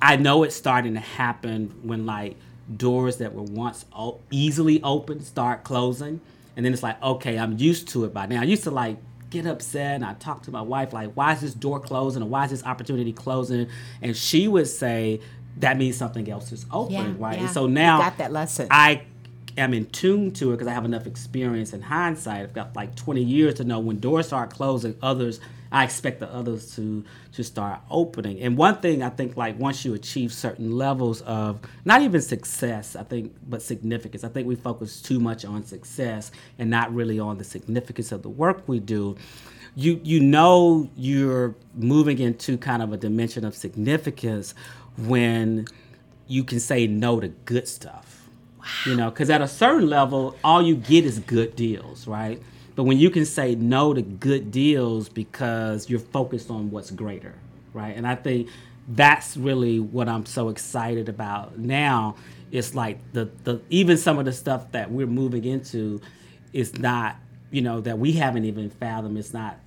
I 0.00 0.16
know 0.16 0.42
it's 0.42 0.56
starting 0.56 0.94
to 0.94 1.00
happen 1.00 1.74
when 1.82 2.06
like 2.06 2.36
doors 2.76 3.18
that 3.18 3.34
were 3.34 3.42
once 3.42 3.84
o- 3.96 4.20
easily 4.30 4.82
open 4.82 5.20
start 5.22 5.64
closing. 5.64 6.20
And 6.56 6.64
then 6.64 6.72
it's 6.72 6.82
like, 6.82 7.02
okay, 7.02 7.38
I'm 7.38 7.58
used 7.58 7.88
to 7.88 8.04
it 8.04 8.14
by 8.14 8.26
now. 8.26 8.40
I 8.40 8.44
used 8.44 8.62
to 8.64 8.70
like 8.70 8.96
get 9.30 9.46
upset 9.46 9.96
and 9.96 10.04
I 10.04 10.14
talk 10.14 10.42
to 10.44 10.50
my 10.50 10.62
wife 10.62 10.92
like, 10.92 11.12
why 11.14 11.32
is 11.32 11.40
this 11.40 11.54
door 11.54 11.80
closing 11.80 12.22
or 12.22 12.26
why 12.28 12.44
is 12.44 12.50
this 12.52 12.64
opportunity 12.64 13.12
closing? 13.12 13.68
And 14.00 14.16
she 14.16 14.46
would 14.48 14.68
say 14.68 15.20
that 15.58 15.76
means 15.76 15.96
something 15.96 16.30
else 16.30 16.52
is 16.52 16.66
open, 16.72 16.92
Yeah, 16.94 17.12
right? 17.18 17.36
yeah. 17.38 17.44
And 17.44 17.50
so 17.50 17.66
You 17.66 17.72
now 17.74 17.98
got 17.98 18.18
that 18.18 18.32
lesson. 18.32 18.68
I 18.70 19.02
am 19.58 19.74
in 19.74 19.86
tune 19.86 20.30
to 20.32 20.50
it 20.50 20.54
because 20.54 20.66
I 20.68 20.72
have 20.72 20.84
enough 20.84 21.06
experience 21.06 21.72
in 21.72 21.82
hindsight. 21.82 22.42
I've 22.42 22.52
got 22.54 22.74
like 22.76 22.94
20 22.96 23.22
years 23.22 23.54
to 23.54 23.64
know 23.64 23.78
when 23.80 23.98
doors 24.00 24.26
start 24.28 24.50
closing, 24.50 24.96
others 25.02 25.40
I 25.74 25.82
expect 25.82 26.20
the 26.20 26.32
others 26.32 26.76
to 26.76 27.04
to 27.32 27.42
start 27.42 27.80
opening. 27.90 28.40
And 28.40 28.56
one 28.56 28.76
thing 28.76 29.02
I 29.02 29.08
think 29.10 29.36
like 29.36 29.58
once 29.58 29.84
you 29.84 29.92
achieve 29.92 30.32
certain 30.32 30.70
levels 30.70 31.20
of 31.22 31.58
not 31.84 32.00
even 32.00 32.20
success, 32.20 32.94
I 32.94 33.02
think, 33.02 33.34
but 33.48 33.60
significance. 33.60 34.22
I 34.22 34.28
think 34.28 34.46
we 34.46 34.54
focus 34.54 35.02
too 35.02 35.18
much 35.18 35.44
on 35.44 35.64
success 35.64 36.30
and 36.60 36.70
not 36.70 36.94
really 36.94 37.18
on 37.18 37.38
the 37.38 37.44
significance 37.44 38.12
of 38.12 38.22
the 38.22 38.28
work 38.28 38.62
we 38.68 38.78
do. 38.78 39.16
You 39.74 40.00
you 40.04 40.20
know 40.20 40.88
you're 40.96 41.56
moving 41.74 42.20
into 42.20 42.56
kind 42.56 42.80
of 42.80 42.92
a 42.92 42.96
dimension 42.96 43.44
of 43.44 43.56
significance 43.56 44.54
when 44.96 45.66
you 46.28 46.44
can 46.44 46.60
say 46.60 46.86
no 46.86 47.18
to 47.18 47.28
good 47.46 47.66
stuff. 47.66 48.28
You 48.86 48.94
know, 48.94 49.10
because 49.10 49.28
at 49.28 49.42
a 49.42 49.48
certain 49.48 49.90
level, 49.90 50.36
all 50.44 50.62
you 50.62 50.76
get 50.76 51.04
is 51.04 51.18
good 51.18 51.56
deals, 51.56 52.06
right? 52.06 52.40
But 52.74 52.84
when 52.84 52.98
you 52.98 53.10
can 53.10 53.24
say 53.24 53.54
no 53.54 53.94
to 53.94 54.02
good 54.02 54.50
deals 54.50 55.08
because 55.08 55.88
you're 55.88 56.00
focused 56.00 56.50
on 56.50 56.70
what's 56.70 56.90
greater, 56.90 57.34
right? 57.72 57.96
And 57.96 58.06
I 58.06 58.16
think 58.16 58.48
that's 58.88 59.36
really 59.36 59.80
what 59.80 60.08
I'm 60.08 60.26
so 60.26 60.48
excited 60.48 61.08
about 61.08 61.58
now. 61.58 62.16
It's 62.50 62.74
like 62.74 62.98
the 63.12 63.30
the 63.44 63.60
even 63.70 63.96
some 63.96 64.18
of 64.18 64.24
the 64.24 64.32
stuff 64.32 64.72
that 64.72 64.90
we're 64.90 65.06
moving 65.06 65.44
into 65.44 66.00
is 66.52 66.78
not, 66.78 67.16
you 67.50 67.62
know, 67.62 67.80
that 67.80 67.98
we 67.98 68.12
haven't 68.12 68.44
even 68.44 68.70
fathomed. 68.70 69.18
It's 69.18 69.32
not 69.32 69.58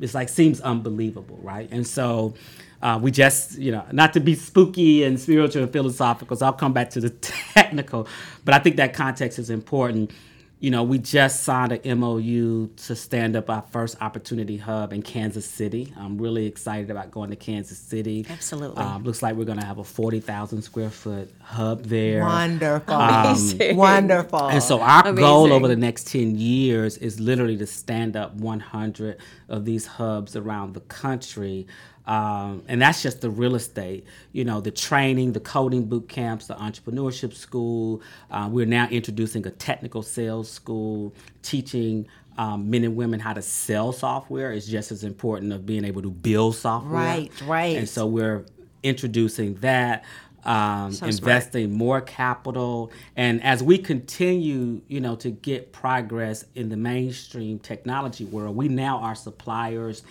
it's 0.00 0.14
like 0.14 0.28
seems 0.28 0.60
unbelievable, 0.60 1.38
right? 1.42 1.68
And 1.70 1.86
so 1.86 2.34
uh, 2.82 2.98
we 3.00 3.10
just, 3.10 3.58
you 3.58 3.72
know, 3.72 3.84
not 3.92 4.12
to 4.12 4.20
be 4.20 4.34
spooky 4.34 5.04
and 5.04 5.18
spiritual 5.18 5.62
and 5.62 5.72
philosophical, 5.72 6.36
so 6.36 6.46
I'll 6.46 6.52
come 6.52 6.72
back 6.72 6.90
to 6.90 7.00
the 7.00 7.10
technical, 7.54 8.06
but 8.44 8.54
I 8.54 8.58
think 8.58 8.76
that 8.76 8.94
context 8.94 9.38
is 9.38 9.50
important. 9.50 10.10
You 10.58 10.70
know, 10.70 10.84
we 10.84 10.98
just 10.98 11.42
signed 11.42 11.72
an 11.72 12.00
MOU 12.00 12.68
to 12.68 12.96
stand 12.96 13.36
up 13.36 13.50
our 13.50 13.60
first 13.70 14.00
opportunity 14.00 14.56
hub 14.56 14.90
in 14.94 15.02
Kansas 15.02 15.44
City. 15.44 15.92
I'm 15.98 16.16
really 16.16 16.46
excited 16.46 16.90
about 16.90 17.10
going 17.10 17.28
to 17.28 17.36
Kansas 17.36 17.76
City. 17.76 18.24
Absolutely. 18.26 18.82
Um, 18.82 19.04
looks 19.04 19.22
like 19.22 19.36
we're 19.36 19.44
going 19.44 19.60
to 19.60 19.66
have 19.66 19.76
a 19.76 19.84
40,000 19.84 20.62
square 20.62 20.88
foot 20.88 21.30
hub 21.42 21.84
there. 21.84 22.22
Wonderful. 22.22 22.94
Amazing. 22.94 23.76
Wonderful. 23.76 24.48
And 24.48 24.62
so 24.62 24.80
our 24.80 25.12
goal 25.12 25.52
over 25.52 25.68
the 25.68 25.76
next 25.76 26.06
10 26.06 26.38
years 26.38 26.96
is 26.96 27.20
literally 27.20 27.58
to 27.58 27.66
stand 27.66 28.16
up 28.16 28.34
100 28.34 29.18
of 29.50 29.66
these 29.66 29.86
hubs 29.86 30.36
around 30.36 30.72
the 30.72 30.80
country. 30.80 31.66
Um, 32.06 32.62
and 32.68 32.80
that's 32.80 33.02
just 33.02 33.20
the 33.20 33.30
real 33.30 33.56
estate, 33.56 34.04
you 34.32 34.44
know, 34.44 34.60
the 34.60 34.70
training, 34.70 35.32
the 35.32 35.40
coding 35.40 35.86
boot 35.86 36.08
camps, 36.08 36.46
the 36.46 36.54
entrepreneurship 36.54 37.34
school. 37.34 38.00
Uh, 38.30 38.48
we're 38.50 38.66
now 38.66 38.86
introducing 38.88 39.46
a 39.46 39.50
technical 39.50 40.02
sales 40.02 40.48
school, 40.50 41.12
teaching 41.42 42.06
um, 42.38 42.70
men 42.70 42.84
and 42.84 42.94
women 42.96 43.18
how 43.18 43.32
to 43.32 43.42
sell 43.42 43.92
software 43.92 44.52
is 44.52 44.66
just 44.68 44.92
as 44.92 45.02
important 45.04 45.52
of 45.52 45.66
being 45.66 45.84
able 45.84 46.02
to 46.02 46.10
build 46.10 46.54
software. 46.54 46.92
Right, 46.92 47.32
right. 47.42 47.76
And 47.76 47.88
so 47.88 48.06
we're 48.06 48.44
introducing 48.82 49.54
that. 49.56 50.04
Um, 50.44 50.92
So 50.92 50.98
smart. 50.98 51.12
investing 51.14 51.72
more 51.72 52.00
capital 52.00 52.92
and 53.16 53.42
as 53.42 53.64
we 53.64 53.78
continue 53.78 54.80
you 54.86 55.00
know 55.00 55.16
to 55.16 55.30
get 55.32 55.72
progress 55.72 56.44
in 56.54 56.68
the 56.68 56.76
mainstream 56.76 57.58
technology 57.58 58.24
world 58.24 58.54
we 58.54 58.68
now 58.68 58.98
are 58.98 59.16
suppliers 59.16 60.04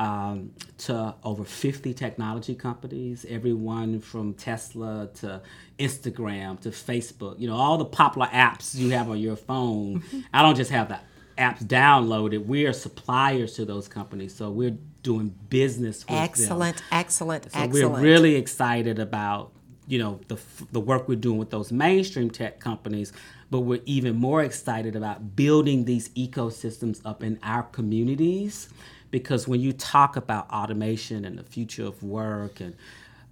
um, 0.00 0.52
to 0.78 1.14
over 1.22 1.44
50 1.44 1.92
technology 1.92 2.54
companies 2.54 3.26
everyone 3.28 4.00
from 4.00 4.32
tesla 4.32 5.10
to 5.12 5.42
instagram 5.78 6.58
to 6.58 6.70
facebook 6.70 7.38
you 7.38 7.46
know 7.46 7.54
all 7.54 7.76
the 7.76 7.84
popular 7.84 8.26
apps 8.28 8.74
you 8.74 8.90
have 8.90 9.10
on 9.10 9.18
your 9.18 9.36
phone. 9.36 10.02
I 10.32 10.40
don't 10.40 10.56
just 10.56 10.70
have 10.70 10.88
the 10.88 11.00
apps 11.36 11.62
downloaded. 11.62 12.46
We 12.46 12.66
are 12.66 12.72
suppliers 12.72 13.54
to 13.54 13.64
those 13.64 13.88
companies 13.88 14.34
so 14.34 14.50
we're 14.50 14.78
doing 15.02 15.34
business 15.48 16.00
with 16.00 16.08
them. 16.08 16.16
excellent, 16.18 16.82
excellent, 16.90 17.52
So 17.52 17.88
we're 17.88 18.00
really 18.00 18.36
excited 18.36 18.98
about 18.98 19.52
you 19.86 19.98
know 19.98 20.20
the 20.28 20.38
the 20.72 20.80
work 20.80 21.08
we're 21.08 21.16
doing 21.16 21.38
with 21.38 21.50
those 21.50 21.72
mainstream 21.72 22.30
tech 22.30 22.58
companies, 22.58 23.12
but 23.50 23.60
we're 23.60 23.82
even 23.84 24.16
more 24.16 24.42
excited 24.42 24.96
about 24.96 25.36
building 25.36 25.84
these 25.84 26.08
ecosystems 26.10 27.00
up 27.04 27.22
in 27.22 27.38
our 27.42 27.64
communities 27.64 28.68
because 29.10 29.48
when 29.48 29.60
you 29.60 29.72
talk 29.72 30.16
about 30.16 30.50
automation 30.50 31.24
and 31.24 31.38
the 31.38 31.44
future 31.44 31.84
of 31.84 32.02
work 32.02 32.60
and 32.60 32.74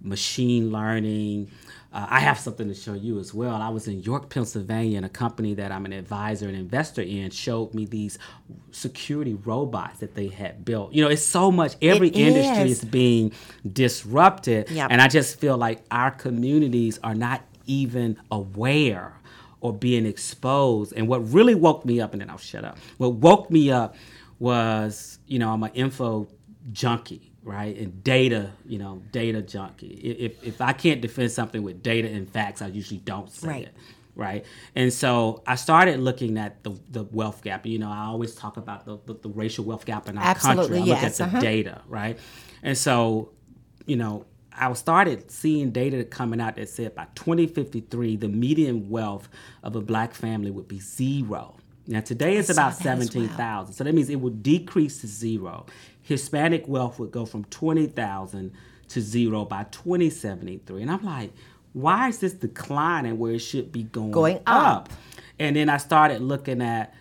machine 0.01 0.71
learning. 0.71 1.51
Uh, 1.91 2.05
I 2.09 2.19
have 2.19 2.37
something 2.37 2.67
to 2.67 2.75
show 2.75 2.93
you 2.93 3.19
as 3.19 3.33
well. 3.33 3.55
I 3.55 3.69
was 3.69 3.87
in 3.87 4.01
York, 4.01 4.29
Pennsylvania, 4.29 4.97
and 4.97 5.05
a 5.05 5.09
company 5.09 5.55
that 5.55 5.71
I'm 5.71 5.85
an 5.85 5.93
advisor 5.93 6.47
and 6.47 6.55
investor 6.55 7.01
in 7.01 7.31
showed 7.31 7.73
me 7.73 7.85
these 7.85 8.19
security 8.71 9.33
robots 9.33 9.99
that 9.99 10.13
they 10.13 10.27
had 10.27 10.63
built. 10.63 10.93
You 10.93 11.03
know, 11.03 11.09
it's 11.09 11.23
so 11.25 11.51
much, 11.51 11.75
every 11.81 12.09
It 12.09 12.15
industry 12.15 12.69
is. 12.69 12.83
is 12.83 12.85
being 12.85 13.31
disrupted. 13.71 14.69
Yep. 14.69 14.87
And 14.91 15.01
I 15.01 15.07
just 15.07 15.39
feel 15.39 15.57
like 15.57 15.83
our 15.89 16.11
communities 16.11 16.99
are 17.03 17.15
not 17.15 17.41
even 17.65 18.17
aware 18.31 19.13
or 19.61 19.73
being 19.73 20.05
exposed. 20.05 20.93
And 20.95 21.07
what 21.07 21.19
really 21.33 21.55
woke 21.55 21.85
me 21.85 21.99
up, 21.99 22.13
and 22.13 22.21
then 22.21 22.29
I'll 22.29 22.37
shut 22.37 22.63
up. 22.63 22.77
What 22.97 23.15
woke 23.15 23.49
me 23.49 23.71
up 23.71 23.95
was, 24.39 25.19
you 25.27 25.39
know, 25.39 25.51
I'm 25.51 25.63
an 25.63 25.71
info 25.73 26.27
junkie, 26.71 27.31
right? 27.43 27.75
And 27.77 28.03
data, 28.03 28.51
you 28.65 28.79
know, 28.79 29.01
data 29.11 29.41
junkie. 29.41 29.87
If, 29.87 30.43
if 30.43 30.61
I 30.61 30.73
can't 30.73 31.01
defend 31.01 31.31
something 31.31 31.61
with 31.61 31.83
data 31.83 32.09
and 32.09 32.29
facts, 32.29 32.61
I 32.61 32.67
usually 32.67 32.99
don't 32.99 33.29
say 33.29 33.47
Right. 33.47 33.63
it. 33.65 33.75
Right. 34.15 34.45
And 34.75 34.91
so 34.91 35.43
I 35.47 35.55
started 35.55 36.01
looking 36.01 36.37
at 36.37 36.61
the, 36.63 36.77
the 36.89 37.03
wealth 37.03 37.41
gap. 37.41 37.65
You 37.65 37.79
know, 37.79 37.89
I 37.89 38.05
always 38.07 38.35
talk 38.35 38.57
about 38.57 38.83
the, 38.85 38.97
the, 39.05 39.13
the 39.13 39.29
racial 39.29 39.63
wealth 39.63 39.85
gap 39.85 40.09
in 40.09 40.17
our 40.17 40.23
Absolutely, 40.25 40.79
country. 40.79 40.91
I 40.91 40.95
look 40.95 41.03
at 41.03 41.13
the 41.13 41.23
uh-huh. 41.23 41.39
data, 41.39 41.81
right? 41.87 42.19
And 42.61 42.77
so, 42.77 43.31
you 43.85 43.95
know, 43.95 44.25
I 44.51 44.73
started 44.73 45.31
seeing 45.31 45.71
data 45.71 46.03
coming 46.03 46.41
out 46.41 46.57
that 46.57 46.67
said 46.67 46.95
by 46.95 47.07
2053, 47.15 48.17
the 48.17 48.27
median 48.27 48.89
wealth 48.89 49.29
of 49.63 49.77
a 49.77 49.81
black 49.81 50.13
family 50.13 50.51
would 50.51 50.67
be 50.67 50.79
zero. 50.81 51.55
Now 51.89 52.01
today 52.01 52.37
it's 52.37 52.49
about 52.49 52.77
that 52.79 52.99
as 52.99 52.99
well. 52.99 53.07
17,000. 53.07 53.73
So 53.73 53.83
that 53.83 53.93
means 53.93 54.09
it 54.09 54.17
would 54.17 54.43
decrease 54.43 55.01
to 55.01 55.07
zero. 55.07 55.65
Hispanic 56.01 56.67
wealth 56.67 56.99
would 56.99 57.11
go 57.11 57.25
from 57.25 57.45
20,000 57.45 58.51
to 58.89 59.01
zero 59.01 59.45
by 59.45 59.63
2073. 59.65 60.83
And 60.83 60.91
I'm 60.91 61.03
like, 61.03 61.31
why 61.73 62.09
is 62.09 62.19
this 62.19 62.33
declining 62.33 63.17
where 63.17 63.33
it 63.33 63.39
should 63.39 63.71
be 63.71 63.83
going, 63.83 64.11
Going 64.11 64.39
up. 64.45 64.89
And 65.39 65.55
then 65.55 65.69
I 65.69 65.77
started 65.77 66.21
looking 66.21 66.61
at, 66.61 66.93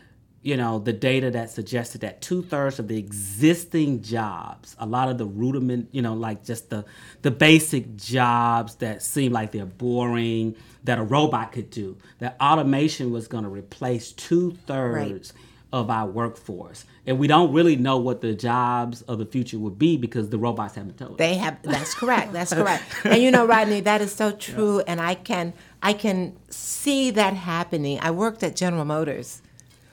you 0.43 0.57
know, 0.57 0.79
the 0.79 0.93
data 0.93 1.31
that 1.33 1.51
suggested 1.51 2.03
that 2.03 2.21
two 2.23 2.43
thirds 2.43 2.79
of 2.79 2.89
the 2.89 2.97
existing 2.97 4.03
jobs, 4.03 4.77
a 4.79 4.87
lot 4.87 5.09
of 5.09 5.19
the 5.19 5.27
rudiment, 5.27 5.89
you 5.91 6.01
know, 6.01 6.15
like 6.15 6.45
just 6.45 6.71
the 6.71 6.85
the 7.23 7.31
basic 7.31 7.97
jobs 7.97 8.77
that 8.77 9.03
seem 9.03 9.33
like 9.33 9.51
they're 9.53 9.67
boring, 9.67 10.55
that 10.85 10.99
a 10.99 11.03
robot 11.03 11.53
could 11.53 11.71
do, 11.71 11.97
that 12.21 12.37
automation 12.41 13.11
was 13.11 13.27
going 13.27 13.45
to 13.45 13.51
replace 13.51 14.13
two 14.13 14.53
thirds 14.67 15.33
of 15.73 15.91
our 15.91 16.07
workforce. 16.07 16.85
And 17.07 17.19
we 17.19 17.27
don't 17.27 17.53
really 17.53 17.77
know 17.77 17.99
what 17.99 18.21
the 18.21 18.35
jobs 18.35 19.03
of 19.03 19.19
the 19.19 19.27
future 19.27 19.59
would 19.59 19.79
be 19.79 19.97
because 19.97 20.31
the 20.31 20.39
robots 20.39 20.77
haven't 20.77 20.99
told 20.99 21.13
us. 21.13 21.19
They 21.19 21.35
have. 21.35 21.61
That's 21.63 21.95
correct. 21.95 22.33
That's 22.33 22.55
correct. 22.55 22.85
And 23.05 23.23
you 23.23 23.31
know, 23.31 23.45
Rodney, 23.45 23.81
that 23.81 24.01
is 24.01 24.15
so 24.15 24.31
true. 24.31 24.81
And 24.81 25.01
I 25.01 25.15
can 25.15 25.53
I 25.83 25.95
can 25.95 26.37
see 26.49 27.11
that 27.11 27.35
happening. 27.35 27.99
I 28.01 28.13
worked 28.13 28.43
at 28.43 28.57
General 28.57 28.85
Motors 28.85 29.43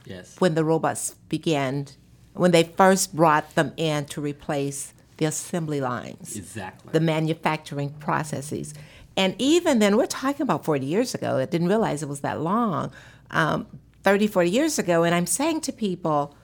yes. 0.06 0.36
when 0.40 0.56
the 0.56 0.64
robots 0.64 1.16
began, 1.30 1.88
when 2.34 2.52
they 2.52 2.64
first 2.64 3.16
brought 3.16 3.54
them 3.56 3.74
in 3.78 4.06
to 4.06 4.22
replace 4.22 4.94
the 5.18 5.26
assembly 5.26 5.82
lines, 5.82 6.36
Exactly. 6.36 6.92
the 6.92 7.00
manufacturing 7.00 7.92
processes. 7.92 8.74
And 9.18 9.36
even 9.40 9.80
then, 9.80 9.96
we're 9.96 10.08
talking 10.08 10.42
about 10.42 10.66
40 10.66 10.86
years 10.86 11.16
ago. 11.16 11.38
I 11.38 11.46
didn't 11.46 11.68
realize 11.70 12.04
it 12.04 12.10
was 12.10 12.20
that 12.22 12.42
long, 12.42 12.92
um, 13.32 13.66
30, 14.04 14.28
40 14.28 14.50
years 14.50 14.78
ago. 14.78 15.04
And 15.04 15.16
I'm 15.16 15.26
saying 15.26 15.62
to 15.62 15.72
people, 15.72 16.36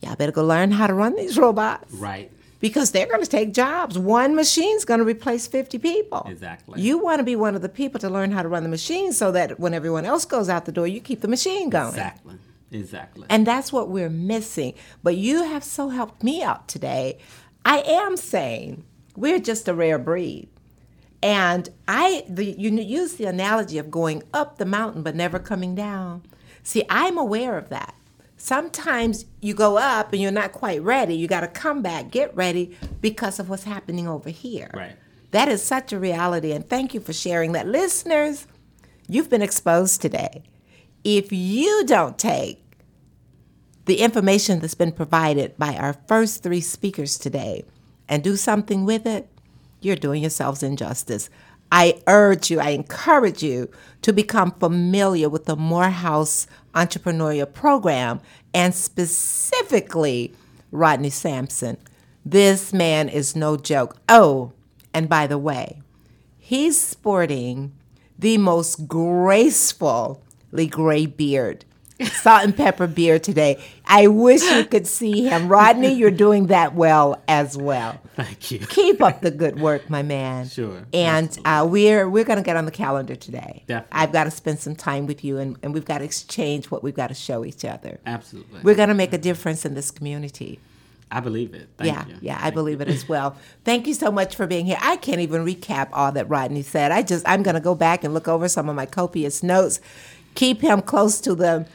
y'all 0.00 0.14
better 0.14 0.32
go 0.32 0.44
learn 0.44 0.70
how 0.70 0.86
to 0.86 0.94
run 0.94 1.16
these 1.16 1.36
robots 1.36 1.92
right. 1.94 2.30
because 2.60 2.92
they're 2.92 3.08
going 3.08 3.22
to 3.22 3.28
take 3.28 3.52
jobs. 3.52 3.98
One 3.98 4.36
machine's 4.36 4.84
going 4.84 5.00
to 5.00 5.04
replace 5.04 5.48
50 5.48 5.78
people. 5.78 6.24
Exactly. 6.30 6.80
You 6.80 6.98
want 6.98 7.18
to 7.18 7.24
be 7.24 7.34
one 7.34 7.56
of 7.56 7.62
the 7.62 7.68
people 7.68 7.98
to 8.00 8.08
learn 8.08 8.30
how 8.30 8.42
to 8.42 8.48
run 8.48 8.62
the 8.62 8.68
machine 8.68 9.12
so 9.12 9.32
that 9.32 9.58
when 9.58 9.74
everyone 9.74 10.04
else 10.04 10.24
goes 10.24 10.48
out 10.48 10.66
the 10.66 10.72
door, 10.72 10.86
you 10.86 11.00
keep 11.00 11.20
the 11.20 11.28
machine 11.28 11.68
going. 11.68 11.88
Exactly. 11.88 12.36
Exactly. 12.70 13.26
And 13.30 13.46
that's 13.46 13.72
what 13.72 13.88
we're 13.88 14.10
missing. 14.10 14.74
But 15.02 15.16
you 15.16 15.44
have 15.44 15.64
so 15.64 15.88
helped 15.88 16.22
me 16.22 16.42
out 16.42 16.68
today. 16.68 17.18
I 17.64 17.80
am 17.80 18.16
saying 18.16 18.84
we're 19.16 19.40
just 19.40 19.68
a 19.68 19.74
rare 19.74 19.98
breed. 19.98 20.48
And 21.22 21.68
I, 21.88 22.24
the, 22.28 22.44
you 22.44 22.70
use 22.70 23.14
the 23.14 23.24
analogy 23.24 23.78
of 23.78 23.90
going 23.90 24.22
up 24.32 24.58
the 24.58 24.64
mountain 24.64 25.02
but 25.02 25.16
never 25.16 25.38
coming 25.38 25.74
down. 25.74 26.22
See, 26.62 26.84
I'm 26.88 27.18
aware 27.18 27.58
of 27.58 27.70
that. 27.70 27.94
Sometimes 28.36 29.24
you 29.40 29.52
go 29.52 29.78
up 29.78 30.12
and 30.12 30.22
you're 30.22 30.30
not 30.30 30.52
quite 30.52 30.80
ready. 30.82 31.14
You 31.14 31.26
got 31.26 31.40
to 31.40 31.48
come 31.48 31.82
back, 31.82 32.10
get 32.12 32.34
ready 32.36 32.76
because 33.00 33.40
of 33.40 33.48
what's 33.48 33.64
happening 33.64 34.06
over 34.06 34.30
here. 34.30 34.70
Right. 34.72 34.96
That 35.32 35.48
is 35.48 35.62
such 35.62 35.92
a 35.92 35.98
reality. 35.98 36.52
And 36.52 36.68
thank 36.68 36.94
you 36.94 37.00
for 37.00 37.12
sharing 37.12 37.52
that. 37.52 37.66
Listeners, 37.66 38.46
you've 39.08 39.28
been 39.28 39.42
exposed 39.42 40.00
today. 40.00 40.44
If 41.04 41.32
you 41.32 41.84
don't 41.86 42.18
take 42.18 42.62
the 43.86 44.00
information 44.00 44.58
that's 44.58 44.74
been 44.74 44.92
provided 44.92 45.56
by 45.56 45.76
our 45.76 45.94
first 46.06 46.42
three 46.42 46.60
speakers 46.60 47.18
today 47.18 47.64
and 48.08 48.22
do 48.22 48.36
something 48.36 48.84
with 48.84 49.06
it, 49.06 49.28
you're 49.80 49.96
doing 49.96 50.22
yourselves 50.22 50.62
injustice. 50.62 51.30
I 51.70 52.02
urge 52.06 52.50
you, 52.50 52.60
I 52.60 52.70
encourage 52.70 53.42
you 53.42 53.70
to 54.02 54.12
become 54.12 54.52
familiar 54.52 55.28
with 55.28 55.44
the 55.44 55.56
Morehouse 55.56 56.46
Entrepreneurial 56.74 57.52
Program 57.52 58.20
and 58.52 58.74
specifically 58.74 60.34
Rodney 60.70 61.10
Sampson. 61.10 61.76
This 62.24 62.72
man 62.72 63.08
is 63.08 63.36
no 63.36 63.56
joke. 63.56 63.96
Oh, 64.08 64.52
and 64.92 65.08
by 65.08 65.26
the 65.26 65.38
way, 65.38 65.80
he's 66.38 66.80
sporting 66.80 67.72
the 68.18 68.38
most 68.38 68.88
gracefully 68.88 70.18
gray 70.52 71.06
beard. 71.06 71.64
Salt 72.04 72.44
and 72.44 72.56
pepper 72.56 72.86
beard 72.86 73.24
today. 73.24 73.60
I 73.84 74.06
wish 74.06 74.42
you 74.42 74.64
could 74.64 74.86
see 74.86 75.24
him. 75.26 75.48
Rodney, 75.48 75.92
you're 75.94 76.12
doing 76.12 76.46
that 76.46 76.74
well 76.74 77.20
as 77.26 77.56
well. 77.56 78.00
Thank 78.14 78.52
you. 78.52 78.60
Keep 78.60 79.02
up 79.02 79.20
the 79.20 79.32
good 79.32 79.60
work, 79.60 79.90
my 79.90 80.02
man. 80.02 80.48
Sure, 80.48 80.84
And 80.92 81.36
uh, 81.44 81.66
we're 81.68 82.08
we're 82.08 82.24
gonna 82.24 82.44
get 82.44 82.56
on 82.56 82.66
the 82.66 82.70
calendar 82.70 83.16
today. 83.16 83.64
Definitely. 83.66 83.98
I've 84.00 84.12
got 84.12 84.24
to 84.24 84.30
spend 84.30 84.60
some 84.60 84.76
time 84.76 85.06
with 85.06 85.24
you, 85.24 85.38
and, 85.38 85.56
and 85.62 85.74
we've 85.74 85.84
got 85.84 85.98
to 85.98 86.04
exchange 86.04 86.70
what 86.70 86.84
we've 86.84 86.94
got 86.94 87.08
to 87.08 87.14
show 87.14 87.44
each 87.44 87.64
other. 87.64 87.98
Absolutely. 88.06 88.60
We're 88.62 88.76
gonna 88.76 88.94
make 88.94 89.12
a 89.12 89.18
difference 89.18 89.64
in 89.64 89.74
this 89.74 89.90
community. 89.90 90.60
I 91.10 91.20
believe 91.20 91.54
it. 91.54 91.68
Thank 91.78 91.92
yeah, 91.94 92.06
you. 92.06 92.18
yeah, 92.20 92.38
I 92.40 92.50
believe 92.50 92.80
you. 92.80 92.86
it 92.86 92.88
as 92.88 93.08
well. 93.08 93.36
Thank 93.64 93.86
you 93.86 93.94
so 93.94 94.10
much 94.10 94.36
for 94.36 94.46
being 94.46 94.66
here. 94.66 94.78
I 94.80 94.96
can't 94.96 95.20
even 95.20 95.44
recap 95.44 95.88
all 95.92 96.12
that 96.12 96.28
Rodney 96.28 96.62
said. 96.62 96.92
I 96.92 97.02
just 97.02 97.26
I'm 97.26 97.42
going 97.42 97.54
to 97.54 97.60
go 97.60 97.74
back 97.74 98.04
and 98.04 98.12
look 98.12 98.28
over 98.28 98.48
some 98.48 98.68
of 98.68 98.76
my 98.76 98.86
copious 98.86 99.42
notes. 99.42 99.80
Keep 100.34 100.60
him 100.60 100.82
close 100.82 101.20
to 101.22 101.34
the 101.34 101.66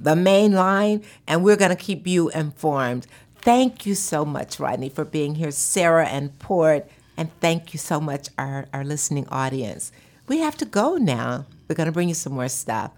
the 0.00 0.14
main 0.14 0.52
line, 0.52 1.02
and 1.26 1.42
we're 1.42 1.56
going 1.56 1.70
to 1.70 1.76
keep 1.76 2.06
you 2.06 2.28
informed. 2.30 3.06
Thank 3.40 3.86
you 3.86 3.94
so 3.94 4.24
much, 4.24 4.60
Rodney, 4.60 4.88
for 4.88 5.04
being 5.04 5.36
here, 5.36 5.50
Sarah 5.50 6.06
and 6.06 6.38
Port, 6.38 6.88
and 7.16 7.30
thank 7.40 7.72
you 7.72 7.78
so 7.78 8.00
much, 8.00 8.28
our, 8.38 8.66
our 8.72 8.84
listening 8.84 9.26
audience. 9.28 9.90
We 10.28 10.38
have 10.38 10.56
to 10.58 10.64
go 10.64 10.96
now. 10.96 11.46
We're 11.68 11.74
going 11.74 11.86
to 11.86 11.92
bring 11.92 12.08
you 12.08 12.14
some 12.14 12.34
more 12.34 12.48
stuff. 12.48 12.92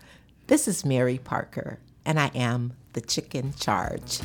This 0.49 0.69
is 0.69 0.85
Mary 0.85 1.19
Parker, 1.19 1.79
and 2.05 2.19
I 2.19 2.31
am 2.35 2.75
the 2.93 3.01
chick 3.01 3.35
in 3.35 3.55
charge. 3.55 4.21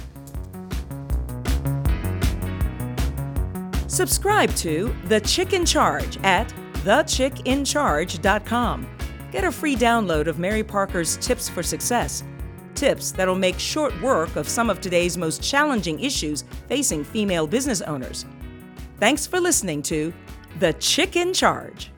Subscribe 3.87 4.53
to 4.55 4.93
The 5.05 5.21
Chick 5.21 5.53
in 5.53 5.65
Charge 5.65 6.17
at 6.23 6.53
thechickincharge.com. 6.83 8.94
Get 9.36 9.43
a 9.43 9.51
free 9.51 9.75
download 9.75 10.27
of 10.27 10.39
Mary 10.39 10.63
Parker's 10.63 11.17
Tips 11.17 11.49
for 11.49 11.61
Success. 11.61 12.23
Tips 12.73 13.11
that'll 13.11 13.36
make 13.36 13.59
short 13.59 13.91
work 14.01 14.33
of 14.38 14.47
some 14.47 14.69
of 14.69 14.79
today's 14.79 15.17
most 15.17 15.43
challenging 15.43 15.99
issues 15.99 16.45
facing 16.69 17.03
female 17.03 17.45
business 17.45 17.81
owners. 17.81 18.25
Thanks 18.97 19.27
for 19.27 19.41
listening 19.41 19.81
to 19.83 20.13
The 20.59 20.71
Chick 20.75 21.17
in 21.17 21.33
Charge. 21.33 21.91